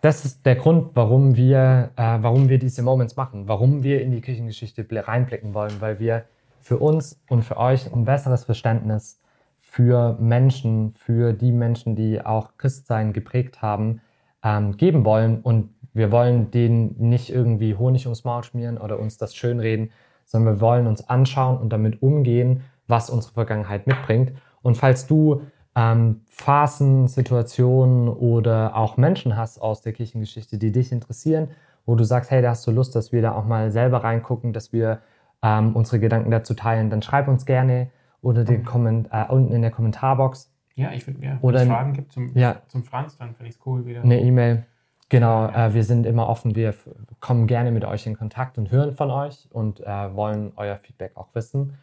[0.00, 4.12] das ist der Grund, warum wir, äh, warum wir diese Moments machen, warum wir in
[4.12, 6.24] die Kirchengeschichte bl- reinblicken wollen, weil wir
[6.60, 9.20] für uns und für euch ein besseres Verständnis
[9.60, 14.00] für Menschen, für die Menschen, die auch Christsein geprägt haben,
[14.42, 15.40] ähm, geben wollen.
[15.40, 19.90] Und wir wollen denen nicht irgendwie Honig ums Maul schmieren oder uns das schönreden,
[20.24, 24.32] sondern wir wollen uns anschauen und damit umgehen, was unsere Vergangenheit mitbringt.
[24.62, 25.42] Und falls du
[25.76, 31.48] ähm, Phasen, Situationen oder auch Menschen hast aus der Kirchengeschichte, die dich interessieren,
[31.86, 34.52] wo du sagst, hey, da hast du Lust, dass wir da auch mal selber reingucken,
[34.52, 34.98] dass wir
[35.42, 37.88] ähm, unsere Gedanken dazu teilen, dann schreib uns gerne
[38.22, 41.74] oder den Komment äh, unten in der Kommentarbox Ja, ich würde mir, Oder wenn es
[41.74, 42.56] Fragen gibt zum, Ja.
[42.66, 44.02] zum Franz, dann finde ich es cool wieder.
[44.02, 44.66] eine E-Mail.
[45.08, 46.74] Genau, äh, wir sind immer offen, wir
[47.20, 51.12] kommen gerne mit euch in Kontakt und hören von euch und äh, wollen euer Feedback
[51.14, 51.78] auch wissen.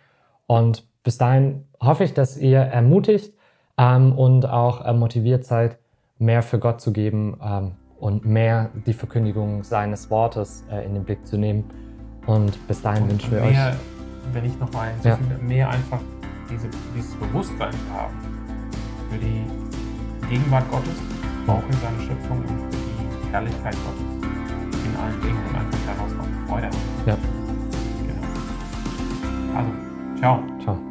[0.45, 3.33] Und bis dahin hoffe ich, dass ihr ermutigt
[3.77, 5.77] ähm, und auch äh, motiviert seid,
[6.17, 11.03] mehr für Gott zu geben ähm, und mehr die Verkündigung seines Wortes äh, in den
[11.03, 11.65] Blick zu nehmen.
[12.25, 13.75] Und bis dahin Und wünschen wir mehr, euch.
[14.33, 15.17] wenn ich nochmal Ja.
[15.41, 15.99] mehr einfach
[16.49, 18.13] diese, dieses Bewusstsein haben
[19.11, 19.41] für die
[20.29, 20.95] Gegenwart Gottes,
[21.47, 22.79] auch in seiner Schöpfung und für
[23.27, 26.77] die Herrlichkeit Gottes in allen Dingen und einfach daraus auch Freude haben.
[27.05, 27.17] Ja.
[28.07, 29.59] Genau.
[29.59, 29.71] Also,
[30.19, 30.39] ciao.
[30.63, 30.84] Ciao.